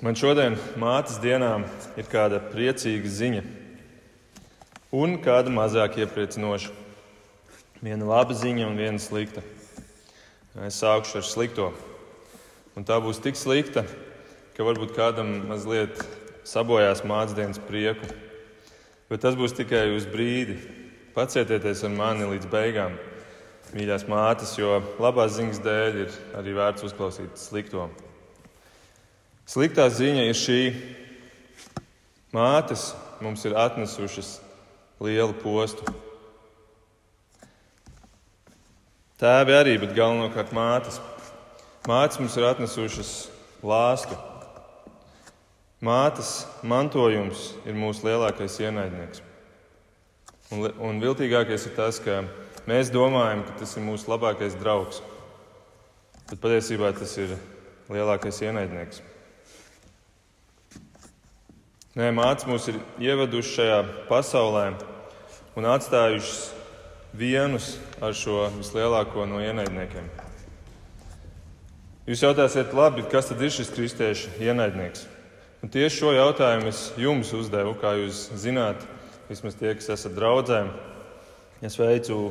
Man 0.00 0.16
šodien, 0.16 0.54
mātes 0.80 1.18
dienā, 1.20 1.58
ir 2.00 2.06
kāda 2.08 2.38
priecīga 2.40 3.10
ziņa 3.12 3.42
un 4.96 5.18
kāda 5.20 5.52
mazāk 5.52 5.98
iepriecinoša. 6.00 6.72
Viena 7.84 8.08
laba 8.08 8.32
ziņa 8.32 8.64
un 8.64 8.80
viena 8.80 8.96
slikta. 8.96 9.44
Es 10.64 10.80
sākšu 10.80 11.20
ar 11.20 11.28
slikto. 11.28 11.68
Un 12.80 12.88
tā 12.88 12.96
būs 13.04 13.20
tik 13.20 13.36
slikta, 13.36 13.84
ka 14.56 14.64
varbūt 14.64 14.96
kādam 14.96 15.36
mazliet 15.52 16.00
sabojās 16.48 17.04
mātes 17.04 17.36
dienas 17.36 17.60
prieku. 17.68 18.08
Bet 19.12 19.20
tas 19.20 19.36
būs 19.36 19.52
tikai 19.52 19.90
uz 19.92 20.08
brīdi. 20.08 20.56
Pacietieties 21.12 21.84
ar 21.84 21.92
mani 21.92 22.24
līdz 22.38 22.48
beigām, 22.48 22.96
mīļās 23.76 24.08
mātes, 24.08 24.56
jo 24.56 24.78
labās 24.96 25.36
ziņas 25.36 25.60
dēļ 25.60 26.06
ir 26.06 26.22
arī 26.40 26.56
vērts 26.56 26.88
uzklausīt 26.88 27.36
slikto. 27.36 27.90
Sliktā 29.50 29.88
ziņa 29.90 30.28
ir 30.28 30.36
šī. 30.38 30.60
Mātes 32.30 32.92
mums 33.18 33.42
ir 33.48 33.56
atnesušas 33.58 34.36
lielu 35.02 35.34
postu. 35.42 35.82
Tēvi 39.18 39.56
arī, 39.56 39.74
bet 39.82 39.96
galvenokārt 39.96 40.54
mātes. 40.54 41.00
Mātes 41.90 42.20
mums 42.22 42.38
ir 42.38 42.46
atnesušas 42.46 43.12
lāstu. 43.66 44.14
Mātes 45.82 46.44
mantojums 46.62 47.50
ir 47.66 47.74
mūsu 47.74 48.06
lielākais 48.06 48.62
ienaidnieks. 48.62 49.26
Un, 50.54 50.68
un 50.78 51.02
viltīgākais 51.02 51.66
ir 51.66 51.74
tas, 51.74 51.98
ka 51.98 52.22
mēs 52.70 52.94
domājam, 52.94 53.42
ka 53.48 53.58
tas 53.64 53.74
ir 53.74 53.88
mūsu 53.88 54.14
labākais 54.14 54.54
draugs. 54.62 55.02
Bet 56.30 56.38
patiesībā 56.38 56.94
tas 56.94 57.18
ir 57.18 57.34
lielākais 57.90 58.44
ienaidnieks. 58.46 59.09
Nē, 61.98 62.12
mācības 62.14 62.46
mūs 62.46 62.68
ir 62.70 62.76
ievedušas 63.02 63.54
šajā 63.56 63.78
pasaulē 64.06 64.66
un 65.58 65.64
atstājušas 65.66 66.52
vienus 67.18 67.72
ar 67.98 68.14
šo 68.14 68.44
vislielāko 68.54 69.24
no 69.26 69.40
ienaidniekiem. 69.42 70.06
Jūs 72.06 72.22
jautājsiet, 72.22 72.70
labi, 72.78 73.02
kas 73.10 73.32
tad 73.32 73.42
ir 73.42 73.50
šis 73.50 73.72
kristiešu 73.74 74.36
ienaidnieks? 74.38 75.02
Un 75.66 75.74
tieši 75.74 75.96
šo 75.96 76.14
jautājumu 76.14 76.70
es 76.70 76.84
jums 76.94 77.34
uzdevu, 77.34 77.74
kā 77.82 77.96
jūs 77.98 78.22
zināt, 78.38 78.86
vismaz 79.26 79.58
tie, 79.58 79.74
kas 79.74 79.90
esat 79.96 80.14
draudzē. 80.14 80.62
Es 81.66 81.74
veicu 81.74 82.30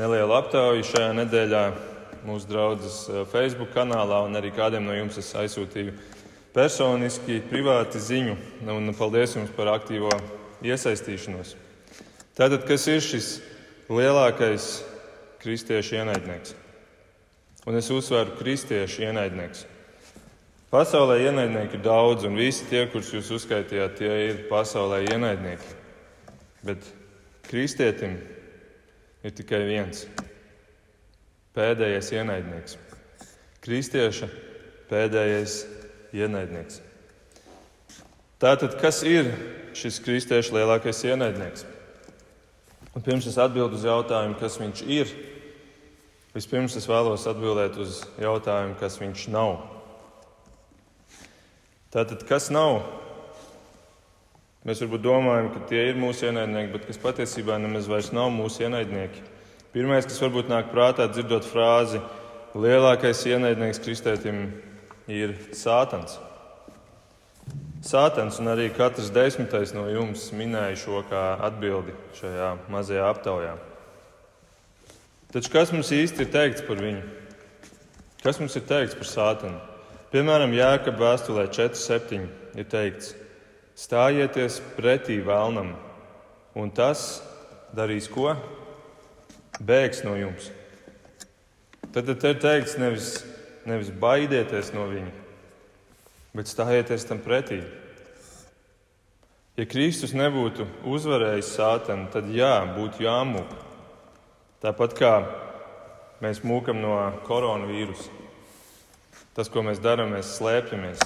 nelielu 0.00 0.32
aptauju 0.40 0.88
šajā 0.94 1.12
nedēļā 1.20 1.64
mūsu 2.24 2.48
draudzes 2.48 3.02
eh, 3.12 3.20
Facebook 3.28 3.76
kanālā, 3.76 4.24
un 4.24 4.40
arī 4.40 4.48
kādiem 4.56 4.88
no 4.88 4.96
jums 4.96 5.20
es 5.20 5.28
aizsūtīju 5.44 5.92
personiski, 6.54 7.40
privāti 7.50 7.98
ziņu, 7.98 8.36
un 8.70 8.94
paldies 8.96 9.34
jums 9.34 9.52
par 9.56 9.72
aktīvo 9.74 10.12
iesaistīšanos. 10.64 11.56
Tātad, 12.38 12.62
kas 12.68 12.86
ir 12.90 13.02
šis 13.02 13.30
lielākais 13.90 14.68
kristiešu 15.42 15.98
ienaidnieks? 16.00 16.54
Un 17.64 17.78
es 17.78 17.88
uzsveru, 17.90 18.36
kristiešu 18.38 19.06
ienaidnieks. 19.06 19.64
Pasaulē 20.74 21.20
ienaidnieki 21.22 21.78
ir 21.78 21.84
daudz, 21.84 22.26
un 22.26 22.34
visi 22.38 22.66
tie, 22.66 22.82
kurus 22.90 23.12
jūs 23.14 23.30
uzskaitījāt, 23.36 23.98
tie 23.98 24.14
ir 24.28 24.40
pasaulē 24.50 25.04
ienaidnieki. 25.06 25.76
Bet 26.66 26.88
kristietim 27.46 28.16
ir 29.22 29.34
tikai 29.34 29.62
viens- 29.68 30.06
pēdējais 31.56 32.10
ienaidnieks. 32.18 32.76
Kristieša 33.62 34.28
pēdējais 34.90 35.73
ienaidnieks. 36.14 36.80
Tātad, 38.42 38.76
kas 38.80 39.02
ir 39.06 39.30
šis 39.74 40.00
kristiešu 40.04 40.56
lielākais 40.56 41.02
ienaidnieks? 41.06 41.64
Un 42.94 43.02
pirms 43.02 43.26
es 43.26 43.38
atbildu 43.40 43.78
uz 43.78 43.86
jautājumu, 43.86 44.36
kas 44.38 44.58
viņš 44.60 44.82
ir, 44.86 45.10
vispirms 46.34 46.76
es 46.78 46.86
vēlos 46.86 47.26
atbildēt 47.30 47.78
uz 47.82 48.02
jautājumu, 48.22 48.76
kas 48.78 48.98
viņš 49.00 49.24
nav. 49.34 49.56
Tātad, 51.94 52.22
kas 52.28 52.50
nav? 52.54 52.82
Mēs 54.64 54.80
varbūt 54.80 55.02
domājam, 55.04 55.50
ka 55.54 55.64
tie 55.68 55.82
ir 55.90 55.98
mūsu 56.00 56.28
ienaidnieki, 56.30 56.72
bet 56.72 56.86
kas 56.88 57.00
patiesībā 57.02 57.58
nemaz 57.60 57.88
vairs 57.90 58.12
nav 58.16 58.30
mūsu 58.32 58.64
ienaidnieki. 58.64 59.20
Pirmais, 59.74 60.06
kas 60.06 60.22
varbūt 60.22 60.48
nāk 60.48 60.70
prātā, 60.70 61.08
dzirdot 61.10 61.44
frāzi, 61.50 62.00
lielākais 62.54 63.24
ienaidnieks 63.28 63.82
kristētim 63.82 64.46
ir 65.10 65.34
Sātans. 65.52 66.16
Sātans 67.84 68.38
un 68.40 68.48
arī 68.48 68.70
katrs 68.72 69.10
desmitais 69.12 69.74
no 69.76 69.84
jums 69.92 70.30
minēja 70.32 70.78
šo 70.80 71.02
kā 71.10 71.24
atbildi 71.44 71.92
šajā 72.16 72.54
mazajā 72.72 73.10
aptaujā. 73.12 73.52
Taču 75.34 75.52
kas 75.52 75.72
mums 75.74 75.92
īsti 75.92 76.24
ir 76.24 76.32
teikts 76.32 76.64
par 76.64 76.80
viņu? 76.80 77.02
Kas 78.24 78.40
mums 78.40 78.56
ir 78.56 78.64
teikts 78.64 78.96
par 78.96 79.10
Sātanu? 79.10 79.60
Piemēram, 80.14 80.54
Jēkab 80.56 80.96
vēstulē 80.96 81.48
4.7 81.52 82.24
ir 82.56 82.68
teikts: 82.70 83.12
Stājieties 83.76 84.60
pretī 84.78 85.18
vēlnam, 85.26 85.74
un 86.54 86.70
tas 86.70 87.18
darīs 87.74 88.08
ko? 88.08 88.32
Bēgs 89.60 90.04
no 90.06 90.14
jums. 90.16 90.48
Tad, 91.92 92.06
tad 92.06 92.24
ir 92.30 92.40
teikts 92.40 92.78
nevis 92.80 93.10
nevis 93.68 93.90
baidieties 93.90 94.72
no 94.74 94.86
viņa, 94.90 95.12
bet 96.36 96.50
stājieties 96.50 97.06
tam 97.08 97.22
pretī. 97.24 97.62
Ja 99.54 99.66
Kristus 99.70 100.10
nebūtu 100.18 100.66
uzvarējis 100.90 101.52
sātanu, 101.54 102.08
tad 102.10 102.26
jā, 102.34 102.56
būtu 102.74 103.04
jāmūk. 103.04 103.52
Tāpat 104.64 104.96
kā 104.98 105.12
mēs 106.24 106.40
mūkam 106.42 106.80
no 106.82 106.96
koronavīrusa. 107.28 108.22
Tas, 109.34 109.50
ko 109.50 109.62
mēs 109.66 109.82
darām, 109.82 110.14
mēs 110.14 110.36
slēpjamies. 110.38 111.02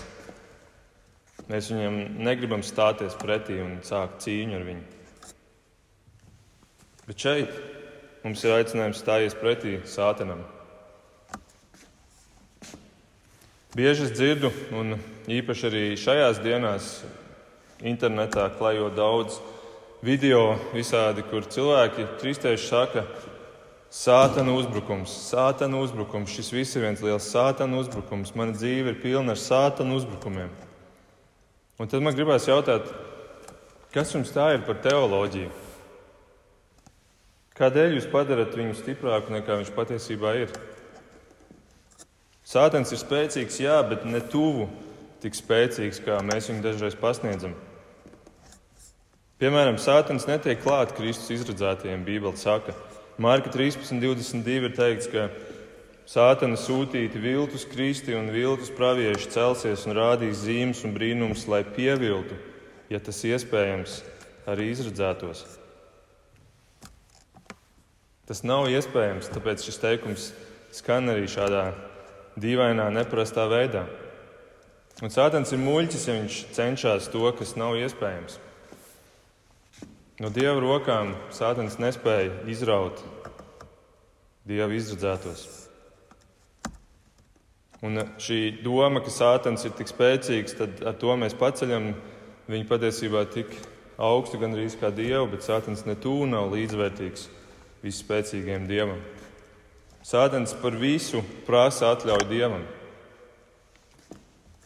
Mēs 1.48 1.70
viņam 1.72 1.94
negribam 2.24 2.64
stāties 2.64 3.16
pretī 3.20 3.60
un 3.64 3.78
sākt 3.84 4.24
cīņu 4.24 4.56
ar 4.56 4.64
viņu. 4.66 4.82
Bet 7.08 7.24
šeit 7.24 7.54
mums 8.24 8.44
ir 8.44 8.56
aicinājums 8.58 9.00
stāties 9.00 9.36
pretī 9.38 9.78
sātanam. 9.88 10.44
Bieži 13.76 14.06
es 14.06 14.14
dzirdu, 14.16 14.48
un 14.72 14.94
īpaši 15.28 15.66
arī 15.68 15.80
šajās 16.00 16.38
dienās 16.40 16.86
internetā 17.84 18.46
klajot 18.56 18.94
daudz 18.96 19.34
video 20.00 20.54
visādi, 20.72 21.20
kur 21.28 21.44
cilvēki 21.44 22.06
kristieši 22.22 22.64
saka, 22.64 23.02
sātana 23.92 24.54
uzbrukums, 24.56 25.12
sātana 25.28 25.82
uzbrukums, 25.84 26.32
šis 26.32 26.48
viss 26.56 26.78
ir 26.78 26.86
viens 26.86 27.02
liels 27.04 27.28
sātana 27.28 27.76
uzbrukums, 27.82 28.32
mana 28.32 28.56
dzīve 28.56 28.94
ir 28.94 29.02
pilna 29.02 29.36
ar 29.36 29.42
sātana 29.42 30.00
uzbrukumiem. 30.00 30.48
Un 31.76 31.92
tad 31.92 32.00
man 32.00 32.16
gribās 32.16 32.48
jautāt, 32.48 32.88
kas 33.92 34.16
jums 34.16 34.32
tā 34.32 34.48
ir 34.56 34.64
par 34.64 34.80
teoloģiju? 34.80 35.52
Kādēļ 37.60 37.98
jūs 37.98 38.08
padarat 38.08 38.56
viņu 38.56 38.80
stiprāku 38.80 39.36
nekā 39.36 39.60
viņš 39.60 39.76
patiesībā 39.76 40.36
ir? 40.40 40.56
Sātens 42.48 42.88
ir 42.94 42.96
spēcīgs, 42.96 43.58
jā, 43.60 43.76
bet 43.84 44.06
ne 44.08 44.22
tuvu 44.24 44.70
tik 45.20 45.34
spēcīgs, 45.36 45.98
kā 46.00 46.16
mēs 46.24 46.46
viņu 46.48 46.62
dažreiz 46.64 46.94
pasniedzam. 46.96 47.52
Piemēram, 49.38 49.76
Sātens 49.76 50.24
netiek 50.26 50.62
klāt 50.62 50.94
Kristus 50.96 51.28
izredzētajiem, 51.34 52.06
Bībele 52.06 52.40
saka. 52.40 52.72
Mārka 53.20 53.52
13.22 53.52 54.64
ir 54.64 54.72
teikts, 54.78 55.10
ka 55.12 55.26
Sātana 56.08 56.56
sūtīti 56.56 57.20
viltus 57.20 57.66
kristi 57.68 58.16
un 58.16 58.30
viltus 58.32 58.72
pravieši 58.72 59.28
celsies 59.34 59.84
un 59.84 59.98
rādīs 59.98 60.40
zīmes 60.46 60.80
un 60.88 60.96
brīnums, 60.96 61.44
lai 61.52 61.60
pieviltu, 61.68 62.38
ja 62.88 62.96
tas 62.96 63.20
iespējams, 63.28 63.98
arī 64.48 64.70
izredzētos. 64.72 65.44
Tas 68.24 68.40
nav 68.40 68.70
iespējams, 68.72 69.28
tāpēc 69.36 69.68
šis 69.68 69.80
teikums 69.84 70.30
skan 70.80 71.12
arī 71.12 71.28
šādā 71.28 71.66
dīvainā, 72.42 72.88
neparastā 72.94 73.46
veidā. 73.50 73.86
Un 75.02 75.12
Sātans 75.14 75.52
ir 75.54 75.60
muļķis, 75.62 76.06
ja 76.08 76.16
viņš 76.16 76.38
cenšas 76.56 77.10
to, 77.12 77.22
kas 77.38 77.54
nav 77.58 77.76
iespējams. 77.78 78.40
No 80.18 80.32
dieva 80.34 80.58
rokām 80.58 81.12
Sātans 81.30 81.78
nespēja 81.78 82.32
izraut 82.50 82.98
dieva 84.48 84.72
izredzētos. 84.74 85.44
Un 87.86 88.00
šī 88.18 88.40
doma, 88.64 89.04
ka 89.04 89.12
Sātans 89.14 89.62
ir 89.68 89.76
tik 89.78 89.90
spēcīgs, 89.92 90.56
tad 90.58 90.82
ar 90.82 90.96
to 90.98 91.14
mēs 91.20 91.36
paceļam 91.38 91.92
viņu 92.50 92.66
patiesībā 92.66 93.22
tik 93.30 93.52
augstu 93.94 94.40
gandrīz 94.42 94.74
kā 94.80 94.90
dievu, 94.94 95.28
bet 95.36 95.46
Sātans 95.46 95.84
netūlīt 95.86 96.32
nav 96.32 96.50
līdzvērtīgs 96.56 97.28
visspēcīgajam 97.84 98.66
dievam. 98.66 98.98
Sātens 100.08 100.54
par 100.56 100.72
visu 100.72 101.20
prasa 101.44 101.90
atļauju 101.92 102.28
dievam. 102.30 102.62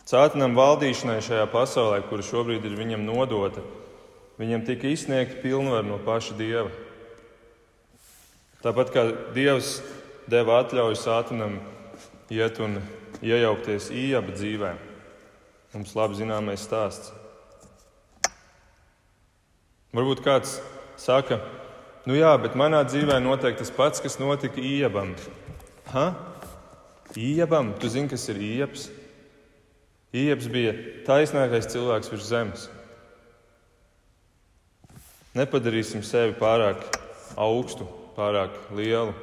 Sātanam 0.07 0.55
valdīšanai 0.55 1.17
šajā 1.25 1.49
pasaulē, 1.51 2.03
kura 2.07 2.23
šobrīd 2.23 2.67
ir 2.69 2.77
viņam 2.79 3.03
nodota, 3.09 3.65
viņam 4.39 4.63
tika 4.69 4.93
izsniegta 4.93 5.41
pilnvaru 5.43 5.89
no 5.89 5.97
paša 6.05 6.37
dieva. 6.39 6.69
Tāpat 8.63 8.93
kā 8.95 9.05
dievs 9.35 9.81
deva 10.31 10.61
atļauju 10.63 11.01
Sātanam 11.01 11.57
iet 12.31 12.61
un 12.63 12.79
iejaukties 13.19 13.91
īaba 13.91 14.37
dzīvē, 14.37 14.71
mums 15.75 15.97
labi 15.99 16.21
zināmais 16.21 16.63
stāsts. 16.63 17.11
Varbūt 19.91 20.23
kāds 20.23 20.61
saka, 21.01 21.41
nu 22.09 22.17
jā, 22.19 22.33
bet 22.43 22.59
manā 22.59 22.83
dzīvē 22.89 23.19
notiek 23.23 23.57
tas 23.59 23.73
pats, 23.75 24.03
kas 24.03 24.19
notika 24.21 24.61
īabam. 24.61 25.15
Ha? 25.93 26.07
Iebam, 27.19 27.75
tu 27.79 27.91
zini, 27.93 28.09
kas 28.09 28.25
ir 28.33 28.41
ieps? 28.41 28.89
Ieps 30.13 30.49
bija 30.53 30.73
taisnākais 31.07 31.71
cilvēks 31.73 32.13
virs 32.13 32.29
zemes. 32.29 32.69
Nepadarīsim 35.37 36.03
sevi 36.05 36.35
pārāk 36.37 36.83
augstu, 37.41 37.87
pārāk 38.17 38.57
lielu. 38.77 39.15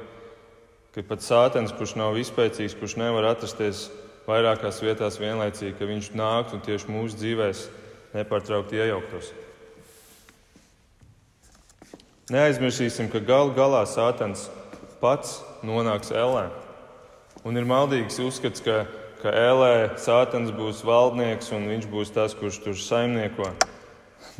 Ka 0.90 1.04
pat 1.06 1.22
sātens, 1.22 1.74
kurš 1.74 1.94
nav 2.00 2.18
izpēcīgs, 2.18 2.74
kurš 2.78 2.96
nevar 2.98 3.28
atrasties 3.30 3.86
vairākās 4.26 4.80
vietās 4.82 5.20
vienlaicīgi, 5.22 5.76
ka 5.78 5.86
viņš 5.86 6.10
nāktu 6.18 6.58
un 6.58 6.64
tieši 6.66 6.90
mūsu 6.90 7.18
dzīvēs 7.20 7.62
nepārtraukti 8.16 8.80
iejauktos. 8.82 9.30
Neaizmirsīsim, 12.30 13.08
ka 13.10 13.18
galu 13.18 13.50
galā 13.56 13.80
sātens 13.90 14.44
pats 15.00 15.40
nonāks 15.66 16.12
ellē. 16.14 16.44
Un 17.42 17.56
ir 17.56 17.64
maldīgs 17.64 18.20
uzskats, 18.22 18.62
ka, 18.62 18.84
ka 19.22 19.32
Elē 19.32 19.96
Sātans 19.98 20.52
būs 20.52 20.84
valdnieks 20.86 21.50
un 21.56 21.64
viņš 21.70 21.86
būs 21.88 22.12
tas, 22.12 22.36
kurš 22.36 22.60
tur 22.62 22.76
saimnieko. 22.76 23.48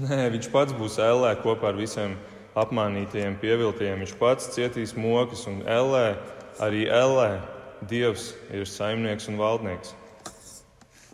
Nē, 0.05 0.29
viņš 0.37 0.51
pats 0.53 0.77
būs 0.77 1.01
Elē 1.03 1.33
kopā 1.41 1.73
ar 1.73 1.81
visiem 1.81 2.15
apmānītajiem, 2.61 3.39
pieviltajiem. 3.41 4.05
Viņš 4.05 4.15
pats 4.21 4.53
cietīs 4.55 4.95
mokas, 4.95 5.47
un 5.51 5.65
Elē, 5.65 6.15
arī 6.61 6.87
Elē, 6.93 7.41
Dievs 7.89 8.35
ir 8.53 8.69
saimnieks 8.69 9.31
un 9.33 9.41
valdnieks. 9.41 9.97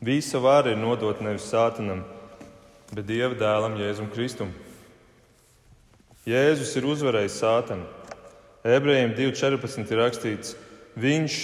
Visa 0.03 0.43
vara 0.43 0.75
ir 0.75 0.81
nodota 0.83 1.25
nevis 1.25 1.47
Sātanam, 1.47 2.03
bet 2.91 3.07
Dieva 3.07 3.33
dēlam 3.39 3.79
Jēzum 3.79 4.11
Kristum. 4.11 4.51
Jēzus 6.27 6.73
ir 6.75 6.89
uzvarējis 6.91 7.37
Sātanu. 7.39 7.85
Ebrejiem 8.67 9.13
2.14 9.15 9.93
ir 9.95 10.01
rakstīts, 10.01 10.57
viņš 10.99 11.37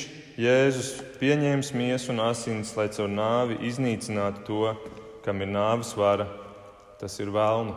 Jēzus 0.43 0.89
pieņēma 1.21 1.77
miesu 1.79 2.11
un 2.11 2.23
asins, 2.25 2.73
lai 2.75 2.89
caur 2.91 3.07
nāvi 3.07 3.61
iznīcinātu 3.69 4.43
to, 4.49 4.73
kam 5.23 5.39
ir 5.45 5.53
nāves 5.55 5.93
vara, 5.95 6.27
tas 6.99 7.15
ir 7.23 7.31
vēlnu. 7.31 7.77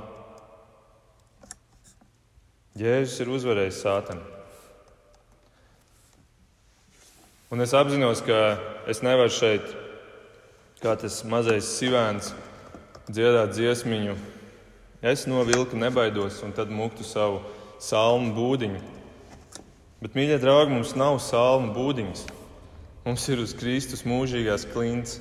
Jēzus 2.82 3.22
ir 3.22 3.34
uzvarējis 3.38 3.84
sātanu. 3.86 4.26
Un 7.54 7.62
es 7.62 7.76
apzinos, 7.78 8.26
ka 8.26 8.58
es 8.90 9.06
nevaru 9.06 9.30
šeit, 9.30 9.76
kā 10.82 10.98
tas 10.98 11.22
mazais 11.30 11.70
sivēns, 11.78 12.34
dziedāt 13.14 13.54
dziesmiņu. 13.54 14.18
Es 15.06 15.28
no 15.30 15.44
vilka 15.46 15.78
nebaidos, 15.78 16.40
un 16.42 16.50
tad 16.50 16.72
muktu 16.74 17.04
savu 17.06 17.44
salmu 17.78 18.32
būdiņu. 18.34 18.80
Bet, 20.02 20.16
mīļie 20.18 20.40
draugi, 20.42 20.74
mums 20.74 20.96
nav 20.98 21.20
salmu 21.22 21.76
būdiņas. 21.76 22.24
Mums 23.06 23.26
ir 23.30 23.44
uz 23.44 23.52
Kristus 23.54 24.02
mūžīgās 24.02 24.66
klints 24.72 25.20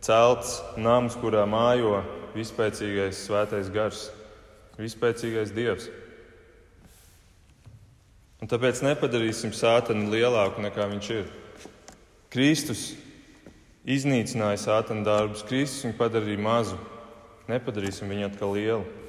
celts 0.00 0.54
nams, 0.80 1.18
kurā 1.20 1.42
mājo 1.44 1.98
vispēcīgais 2.32 3.20
svētais 3.26 3.68
gars, 3.74 4.06
vispēcīgais 4.80 5.52
dievs. 5.52 5.90
Un 8.40 8.48
tāpēc 8.48 8.80
nepadarīsim 8.86 9.52
sātanu 9.52 10.08
lielāku 10.14 10.64
nekā 10.64 10.86
viņš 10.94 11.10
ir. 11.18 11.28
Kristus 12.32 12.86
iznīcināja 13.84 14.62
sātanu 14.64 15.04
darbus, 15.04 15.44
Kristus 15.44 15.84
viņu 15.84 15.98
padarīja 16.00 16.40
mazu. 16.48 16.80
Nepadarīsim 17.52 18.08
viņu 18.08 18.30
atkal 18.30 18.56
lielu. 18.56 18.99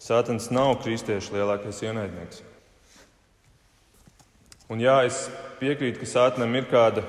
Sātans 0.00 0.48
nav 0.48 0.78
kristiešu 0.80 1.34
lielākais 1.36 1.82
ienaidnieks. 1.84 2.40
Un 4.72 4.80
jā, 4.80 4.94
es 5.04 5.26
piekrītu, 5.60 6.00
ka 6.00 6.06
sātanam 6.08 6.54
ir 6.56 6.68
kāda 6.70 7.02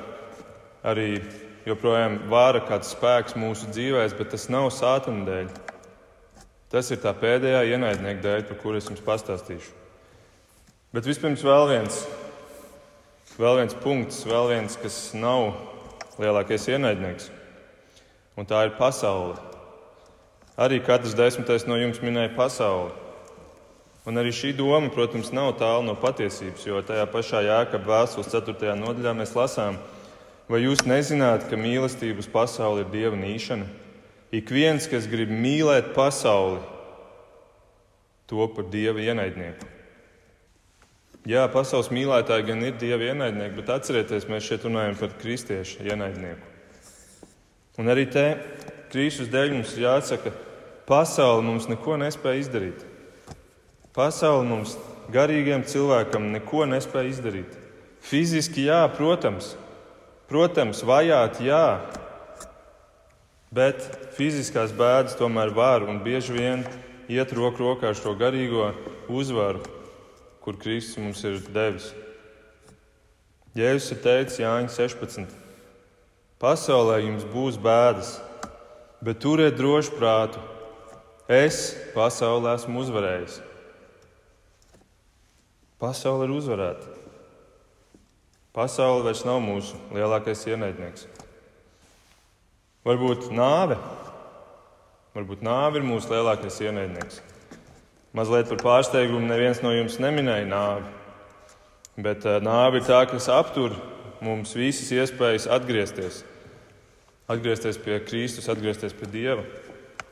arī 0.83 1.21
joprojām 1.63 2.17
vāra 2.31 2.59
kāds 2.65 2.91
spēks 2.95 3.38
mūsu 3.39 3.69
dzīvēm, 3.71 4.15
bet 4.17 4.31
tas 4.33 4.47
nav 4.51 4.67
sātana 4.75 5.23
dēļ. 5.27 5.51
Tas 6.71 6.89
ir 6.91 6.99
tā 7.03 7.13
pēdējā 7.15 7.61
ienaidnieka 7.75 8.23
dēļ, 8.25 8.43
par 8.49 8.59
kuru 8.63 8.79
es 8.81 8.89
jums 8.89 9.03
pastāstīšu. 9.05 9.71
Bet 10.91 11.07
vispirms 11.07 11.45
vēl 11.47 11.67
viens, 11.69 12.01
vēl 13.38 13.61
viens 13.61 13.77
punkts, 13.85 14.25
vēl 14.27 14.49
viens, 14.51 14.75
kas 14.81 14.97
nav 15.15 15.53
lielākais 16.19 16.67
ienaidnieks, 16.73 17.29
un 18.35 18.49
tā 18.49 18.65
ir 18.67 18.75
pasaule. 18.79 19.50
Arī 20.59 20.81
katrs 20.83 21.15
desmitais 21.15 21.68
no 21.68 21.77
jums 21.80 22.01
minēja 22.03 22.33
pasauli. 22.36 22.92
Un 24.09 24.18
arī 24.18 24.33
šī 24.33 24.56
doma, 24.57 24.89
protams, 24.92 25.30
nav 25.31 25.53
tālu 25.59 25.86
no 25.86 25.95
patiesības, 26.00 26.65
jo 26.65 26.81
tajā 26.83 27.06
pašā 27.13 27.44
jēkab 27.45 27.86
vēstules 27.86 28.31
4. 28.33 28.74
nodaļā 28.80 29.13
mēs 29.19 29.36
lasām, 29.38 29.77
Vai 30.51 30.65
jūs 30.65 30.81
nezināt, 30.83 31.45
ka 31.48 31.56
mīlestības 31.56 32.27
pasaule 32.31 32.83
ir 32.83 32.89
dieva 32.92 33.15
nīšana? 33.15 33.69
Ik 34.36 34.50
viens, 34.51 34.83
kas 34.92 35.07
grib 35.07 35.30
mīlēt 35.31 35.94
pasauli, 35.95 36.59
to 38.27 38.48
par 38.51 38.68
dieva 38.71 39.00
ienaidnieku. 39.00 39.69
Jā, 41.30 41.45
pasaules 41.53 41.92
mīlētāji 41.94 42.48
gan 42.50 42.65
ir 42.68 42.75
dieva 42.81 43.12
ienaidnieki, 43.13 43.56
bet 43.62 43.71
atcerieties, 43.77 44.27
mēs 44.27 44.50
šeit 44.50 44.68
runājam 44.68 44.98
par 45.00 45.13
kristiešu 45.21 45.86
ienaidnieku. 45.88 46.51
Un 47.80 47.92
arī 47.94 48.07
te 48.12 48.25
Kristus 48.91 49.31
dēļ 49.31 49.55
mums 49.55 49.73
ir 49.77 49.85
jāsaka, 49.88 50.33
pasaule 50.89 51.45
mums 51.45 51.69
neko 51.71 51.95
nespēja 52.01 52.43
izdarīt. 52.43 52.85
Pasaule 53.95 54.43
mums, 54.47 54.77
garīgiem 55.11 55.63
cilvēkam, 55.67 56.29
neko 56.35 56.67
nespēja 56.69 57.11
izdarīt. 57.15 57.57
Fiziski, 58.01 58.65
jā, 58.67 58.81
protams, 58.95 59.53
Protams, 60.31 60.79
vajāt, 60.88 61.41
jā, 61.43 61.81
bet 63.51 63.83
fiziskās 64.15 64.71
bēdas 64.71 65.17
tomēr 65.19 65.49
var 65.51 65.83
un 65.83 65.97
bieži 65.99 66.38
vien 66.38 66.62
iet 67.12 67.33
roku 67.36 67.60
rokā 67.65 67.89
ar 67.89 67.98
šo 68.00 68.13
garīgo 68.15 68.69
uzvaru, 69.12 69.60
kur 70.39 70.55
Kristus 70.55 71.01
mums 71.03 71.25
ir 71.27 71.41
devis. 71.51 71.89
Jēzus 73.60 73.91
ir 73.91 74.00
teicis 74.05 74.39
Jāņa 74.39 74.71
16. 74.71 75.36
Pasaulē 76.39 77.01
jums 77.01 77.27
būs 77.33 77.60
bēdas, 77.60 78.15
bet 79.01 79.22
turiet 79.22 79.58
drošu 79.58 79.96
prātu. 79.98 80.41
Es 81.31 81.72
pasaulē 81.96 82.55
esmu 82.58 82.81
uzvarējis. 82.84 83.39
Pasaule 85.81 86.27
ir 86.27 86.36
uzvarēta. 86.36 86.91
Pasaule 88.53 89.05
vairs 89.05 89.24
nav 89.25 89.39
mūsu 89.41 89.79
lielākais 89.96 90.43
ienaidnieks. 90.51 91.08
Varbūt 92.86 93.29
nāve. 93.34 93.77
Varbūt 95.15 95.43
nāve 95.46 95.79
ir 95.79 95.88
mūsu 95.88 96.12
lielākais 96.12 96.60
ienaidnieks. 96.65 97.22
Mazliet 98.15 98.50
par 98.51 98.60
pārsteigumu 98.60 99.24
neviens 99.24 99.62
no 99.63 99.72
jums 99.72 99.96
neminēja 100.03 100.50
nāvi. 100.51 100.89
Bet 102.01 102.27
eh, 102.27 102.41
nāve 102.43 102.81
ir 102.81 102.88
tā, 102.88 103.05
kas 103.08 103.29
aptur 103.31 103.75
mums 104.24 104.51
visas 104.55 104.91
iespējas 104.96 105.48
atgriezties. 105.51 106.22
Atgriezties 107.31 107.77
pie 107.79 108.00
Kristus, 108.03 108.50
atgriezties 108.51 108.95
pie 108.97 109.07
Dieva. 109.07 109.43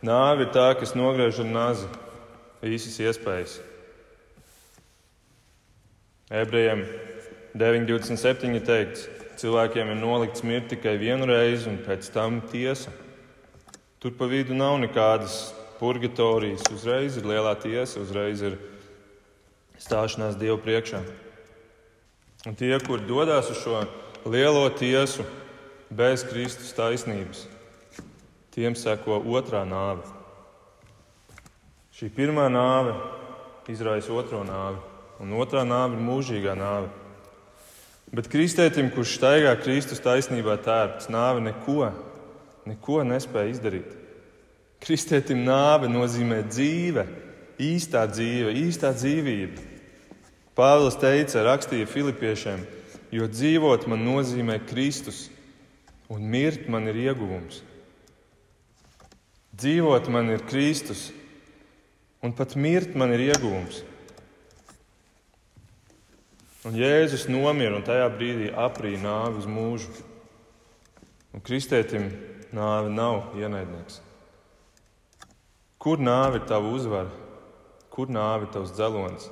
Nāve 0.06 0.46
ir 0.46 0.54
tā, 0.56 0.70
kas 0.80 0.96
nogriež 0.96 1.42
ar 1.44 1.50
nazi 1.50 1.88
visas 2.64 2.96
iespējas. 3.04 3.58
Ebrejiem 6.30 6.86
9.27. 7.58 8.62
teikts, 8.64 9.08
cilvēkiem 9.42 9.92
ir 9.92 10.00
nolikts 10.00 10.46
mirt 10.48 10.70
tikai 10.72 10.96
vienu 11.02 11.28
reizi 11.28 11.68
un 11.72 11.80
pēc 11.84 12.08
tam 12.14 12.40
tiesa. 12.52 12.94
Tur 14.00 14.14
pa 14.16 14.30
vidu 14.32 14.56
nav 14.56 14.78
nekādas 14.80 15.50
purgatorijas. 15.80 16.64
Uzreiz 16.72 17.18
ir 17.20 17.28
lielā 17.28 17.56
tiesa, 17.60 18.00
uzreiz 18.00 18.46
ir 18.46 18.56
stāšanās 19.82 20.40
Dievu 20.40 20.60
priekšā. 20.64 21.02
Un 22.48 22.56
tie, 22.56 22.72
kur 22.86 23.04
dodas 23.04 23.50
uz 23.52 23.60
šo 23.66 23.84
lielo 24.30 24.64
tiesu 24.72 25.26
bez 25.90 26.24
Kristus 26.24 26.72
taisnības, 26.78 27.46
tiem 28.54 28.76
seko 28.78 29.20
otrā 29.26 29.64
nāve. 29.68 30.06
Šī 31.96 32.12
pirmā 32.14 32.46
nāve 32.54 32.94
izraisa 33.70 34.14
otro 34.16 34.44
nāvi, 34.48 34.80
un 35.20 35.34
otrā 35.38 35.66
nāve 35.68 35.98
ir 35.98 36.06
mūžīgā 36.06 36.56
nāve. 36.58 36.90
Bet 38.10 38.30
kristētim, 38.32 38.90
kurš 38.94 39.18
staigā 39.20 39.52
Kristus 39.62 40.02
taisnībā 40.02 40.56
tērpts, 40.66 41.10
nāve 41.14 41.44
neko, 41.46 41.92
neko 42.70 43.04
nespēja 43.06 43.52
izdarīt. 43.54 43.98
Kristietim 44.82 45.44
nāve 45.46 45.90
nozīmē 45.92 46.40
dzīve, 46.48 47.04
īstā 47.60 48.06
dzīve, 48.10 48.54
īstā 48.64 48.94
dzīvība. 48.96 49.66
Pāvils 50.58 50.98
teica, 51.00 51.44
rakstīja 51.46 51.90
Filipiešiem, 51.90 52.64
jo 53.14 53.28
dzīvot 53.30 53.86
man 53.92 54.02
nozīmē 54.08 54.58
Kristus, 54.70 55.28
un 56.10 56.26
mirt 56.26 56.68
man 56.70 56.90
ir 56.90 56.98
ieguvums. 57.06 57.62
Dzīvot 59.60 60.10
man 60.10 60.32
ir 60.34 60.44
Kristus, 60.50 61.10
un 62.26 62.34
pat 62.36 62.56
mirt 62.58 62.96
man 62.98 63.14
ir 63.14 63.30
ieguvums. 63.30 63.84
Un 66.68 66.76
Jēzus 66.76 67.30
nomira 67.32 67.78
un 67.78 67.86
tajā 67.88 68.10
brīdī 68.12 68.50
aprīja 68.52 69.00
nāvi 69.06 69.40
uz 69.40 69.48
mūžu. 69.48 69.94
Un 71.32 71.44
kristētim 71.46 72.10
nāve 72.56 72.90
nav 72.92 73.38
ienaidnieks. 73.38 74.02
Kur 75.80 76.02
nāve 76.02 76.42
ir 76.42 76.50
tava 76.50 76.74
uzvara? 76.74 77.12
Kur 77.94 78.10
nāve 78.12 78.48
ir 78.48 78.54
tavs 78.56 78.74
dzelonis? 78.76 79.30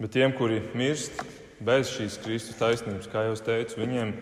Bet 0.00 0.14
tiem, 0.14 0.32
kuri 0.32 0.62
mirst 0.72 1.18
bez 1.64 1.90
šīs 1.92 2.18
Kristus 2.24 2.58
taisnības, 2.60 3.08
kā 3.12 3.26
jau 3.28 3.36
teicu, 3.44 3.80
viņiem, 3.80 4.14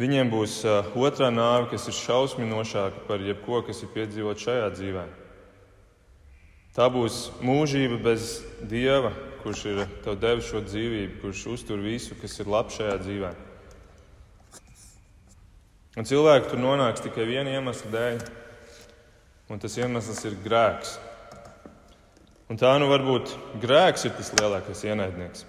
viņiem 0.00 0.32
būs 0.32 0.60
otrā 0.98 1.30
nāve, 1.30 1.68
kas 1.72 1.86
ir 1.90 1.96
šausminošāka 1.98 3.04
par 3.08 3.22
jebko, 3.22 3.62
kas 3.66 3.84
ir 3.84 3.92
piedzīvots 3.94 4.48
šajā 4.48 4.72
dzīvē. 4.74 5.06
Tā 6.74 6.88
būs 6.90 7.28
mūžība 7.38 8.00
bez 8.02 8.40
Dieva, 8.66 9.12
kurš 9.44 9.60
ir 9.70 9.82
tev 10.02 10.18
devis 10.18 10.48
šo 10.50 10.64
dzīvību, 10.64 11.20
kurš 11.22 11.46
uztur 11.54 11.82
visu, 11.84 12.16
kas 12.18 12.34
ir 12.42 12.50
labs 12.50 12.80
šajā 12.80 12.96
dzīvē. 13.04 13.30
Un 15.94 16.08
cilvēki 16.10 16.50
tur 16.50 16.58
nonāks 16.58 17.04
tikai 17.04 17.28
viena 17.28 17.52
iemesla 17.54 17.92
dēļ, 17.92 18.22
un 19.54 19.62
tas 19.62 19.78
iemesls 19.78 20.24
ir 20.26 20.34
grēks. 20.42 20.96
Un 22.50 22.58
tā 22.58 22.74
nu 22.82 22.90
varbūt 22.90 23.36
grēks 23.62 24.08
ir 24.08 24.16
tas 24.18 24.34
lielākais 24.34 24.82
ienaidnieks. 24.90 25.46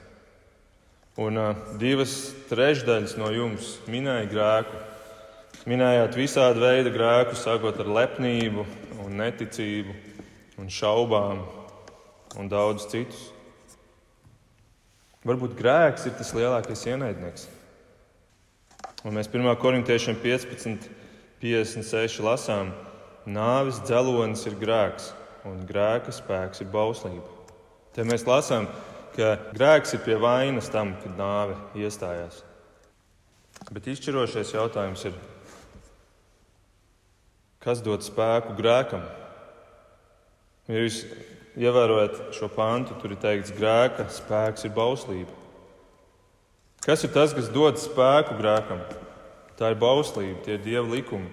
Un 1.15 1.39
uh, 1.39 1.53
divas 1.79 2.33
trešdaļas 2.49 3.13
no 3.15 3.29
jums 3.31 3.77
minēja 3.87 4.25
grēku. 4.27 4.79
Minējāt 5.65 6.17
visādi 6.19 6.59
veidi 6.59 6.91
grēku, 6.91 7.37
sākot 7.39 7.77
ar 7.79 7.87
lepnību, 7.87 8.65
un 9.05 9.15
neticību, 9.21 9.95
un 10.59 10.67
šaubām 10.67 11.39
un 12.35 12.49
daudz 12.51 12.89
citus. 12.91 13.29
Varbūt 15.25 15.55
grēks 15.57 16.09
ir 16.09 16.17
tas 16.19 16.33
lielākais 16.35 16.83
ienaidnieks. 16.91 17.47
Un 19.07 19.15
mēs 19.15 19.29
1. 19.31 19.47
korintiešiem 19.61 20.19
15, 20.19 20.89
56 21.41 22.19
lasām, 22.25 22.73
nāvis 23.25 23.79
dzelonis 23.87 24.43
ir 24.49 24.59
grēks 24.59 25.13
un 25.47 25.63
grēka 25.69 26.11
spēks 26.13 26.61
ir 26.65 26.69
bauslība. 26.73 27.23
Te 27.95 28.03
mēs 28.03 28.25
lasām, 28.27 28.67
ka 28.67 28.94
grēks 29.15 29.95
ir 29.95 30.03
pie 30.05 30.17
vainas 30.19 30.67
tam, 30.71 30.93
kad 31.01 31.15
nāve 31.17 31.55
iestājās. 31.79 32.41
Bet 33.71 33.87
izšķirošais 33.89 34.51
jautājums 34.53 35.05
ir, 35.07 35.15
kas 37.63 37.81
dod 37.85 38.03
spēku 38.05 38.53
grēkam? 38.59 39.05
Ja 40.69 40.81
jūs 40.81 41.01
ievērojat 41.55 42.35
šo 42.35 42.49
pantu, 42.51 42.97
tur 43.01 43.15
ir 43.15 43.21
teikts, 43.21 43.53
ka 43.53 43.59
grēka 43.61 44.07
spēks 44.11 44.67
ir 44.67 44.75
bauslība. 44.75 45.31
Kas 46.85 47.05
ir 47.05 47.13
tas, 47.15 47.33
kas 47.33 47.49
dod 47.49 47.79
spēku 47.81 48.37
grēkam? 48.37 48.83
Tā 49.57 49.71
ir 49.71 49.79
bauslība, 49.79 50.41
tie 50.45 50.57
ir 50.57 50.65
dieva 50.65 50.85
likumi. 50.91 51.31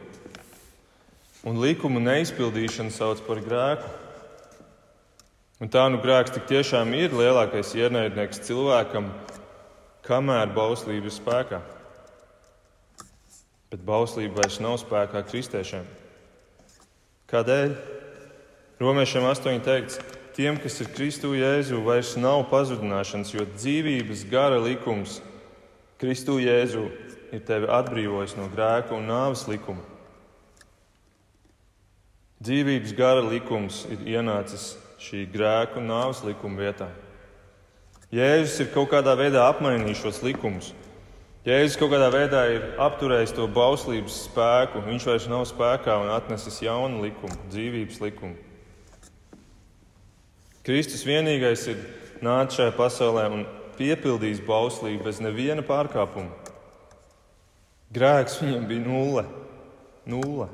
Un 1.43 1.59
likumu 1.59 2.01
neizpildīšanu 2.01 2.95
sauc 2.95 3.21
par 3.27 3.43
grēku. 3.43 3.89
Un 5.63 5.71
tā 5.71 5.85
nu 5.87 6.01
grēks 6.03 6.33
tik 6.35 6.49
tiešām 6.51 6.91
ir 6.99 7.13
lielākais 7.15 7.69
ienaidnieks 7.79 8.41
cilvēkam, 8.49 9.13
kamēr 10.03 10.51
bauslība 10.57 11.07
ir 11.07 11.15
spēkā. 11.15 11.61
Bet 13.71 13.85
bauslība 13.87 14.41
vairs 14.41 14.59
nav 14.59 14.81
spēkā 14.83 15.23
kristiešiem. 15.29 15.87
Kādēļ? 17.31 17.77
Romiešiem 18.83 19.29
8 19.31 19.63
teikts, 19.63 20.03
tiem, 20.35 20.59
kas 20.59 20.83
ir 20.83 20.91
Kristu 20.99 21.31
Jēzu, 21.39 21.79
vairs 21.87 22.17
nav 22.19 22.43
pazudināšanas, 22.51 23.31
jo 23.31 23.47
dzīvības 23.55 24.27
gara 24.35 24.59
likums 24.59 25.21
Kristu 26.03 26.41
Jēzu 26.43 26.89
ir 27.31 27.47
tevi 27.47 27.71
atbrīvojis 27.71 28.35
no 28.35 28.51
grēka 28.51 28.99
un 28.99 29.07
nāves 29.15 29.47
likuma. 29.47 29.87
Dzīvības 32.43 32.99
gara 32.99 33.23
likums 33.23 33.85
ir 33.95 34.03
ienācis 34.19 34.73
šī 35.03 35.25
grēku 35.33 35.81
un 35.81 35.91
nāves 35.91 36.23
likuma 36.27 36.63
vietā. 36.63 36.89
Jēzus 38.13 38.61
ir 38.61 38.71
kaut 38.75 38.91
kādā 38.93 39.15
veidā 39.17 39.47
apmainījis 39.49 40.03
šos 40.05 40.21
likumus. 40.25 40.71
Jēzus 41.47 41.79
kaut 41.81 41.91
kādā 41.95 42.11
veidā 42.13 42.43
ir 42.53 42.67
apturējis 42.83 43.33
to 43.35 43.49
bauslības 43.51 44.21
spēku. 44.29 44.83
Viņš 44.85 45.07
vairs 45.09 45.29
nav 45.33 45.47
spēkā 45.49 45.97
un 46.05 46.13
atnesis 46.15 46.61
jaunu 46.63 47.01
likumu, 47.03 47.35
dzīvības 47.51 48.03
likumu. 48.05 48.37
Kristus 50.63 51.03
vienīgais 51.09 51.65
ir 51.73 51.81
nācis 52.23 52.61
šajā 52.61 52.75
pasaulē 52.77 53.25
un 53.35 53.47
piepildījis 53.81 54.45
bauslību 54.47 55.09
bez 55.09 55.19
neviena 55.25 55.65
pārkāpuma. 55.67 56.31
Grēks 57.93 58.39
viņam 58.45 58.69
bija 58.69 58.85
nulle. 58.87 59.25
nulle. 60.07 60.47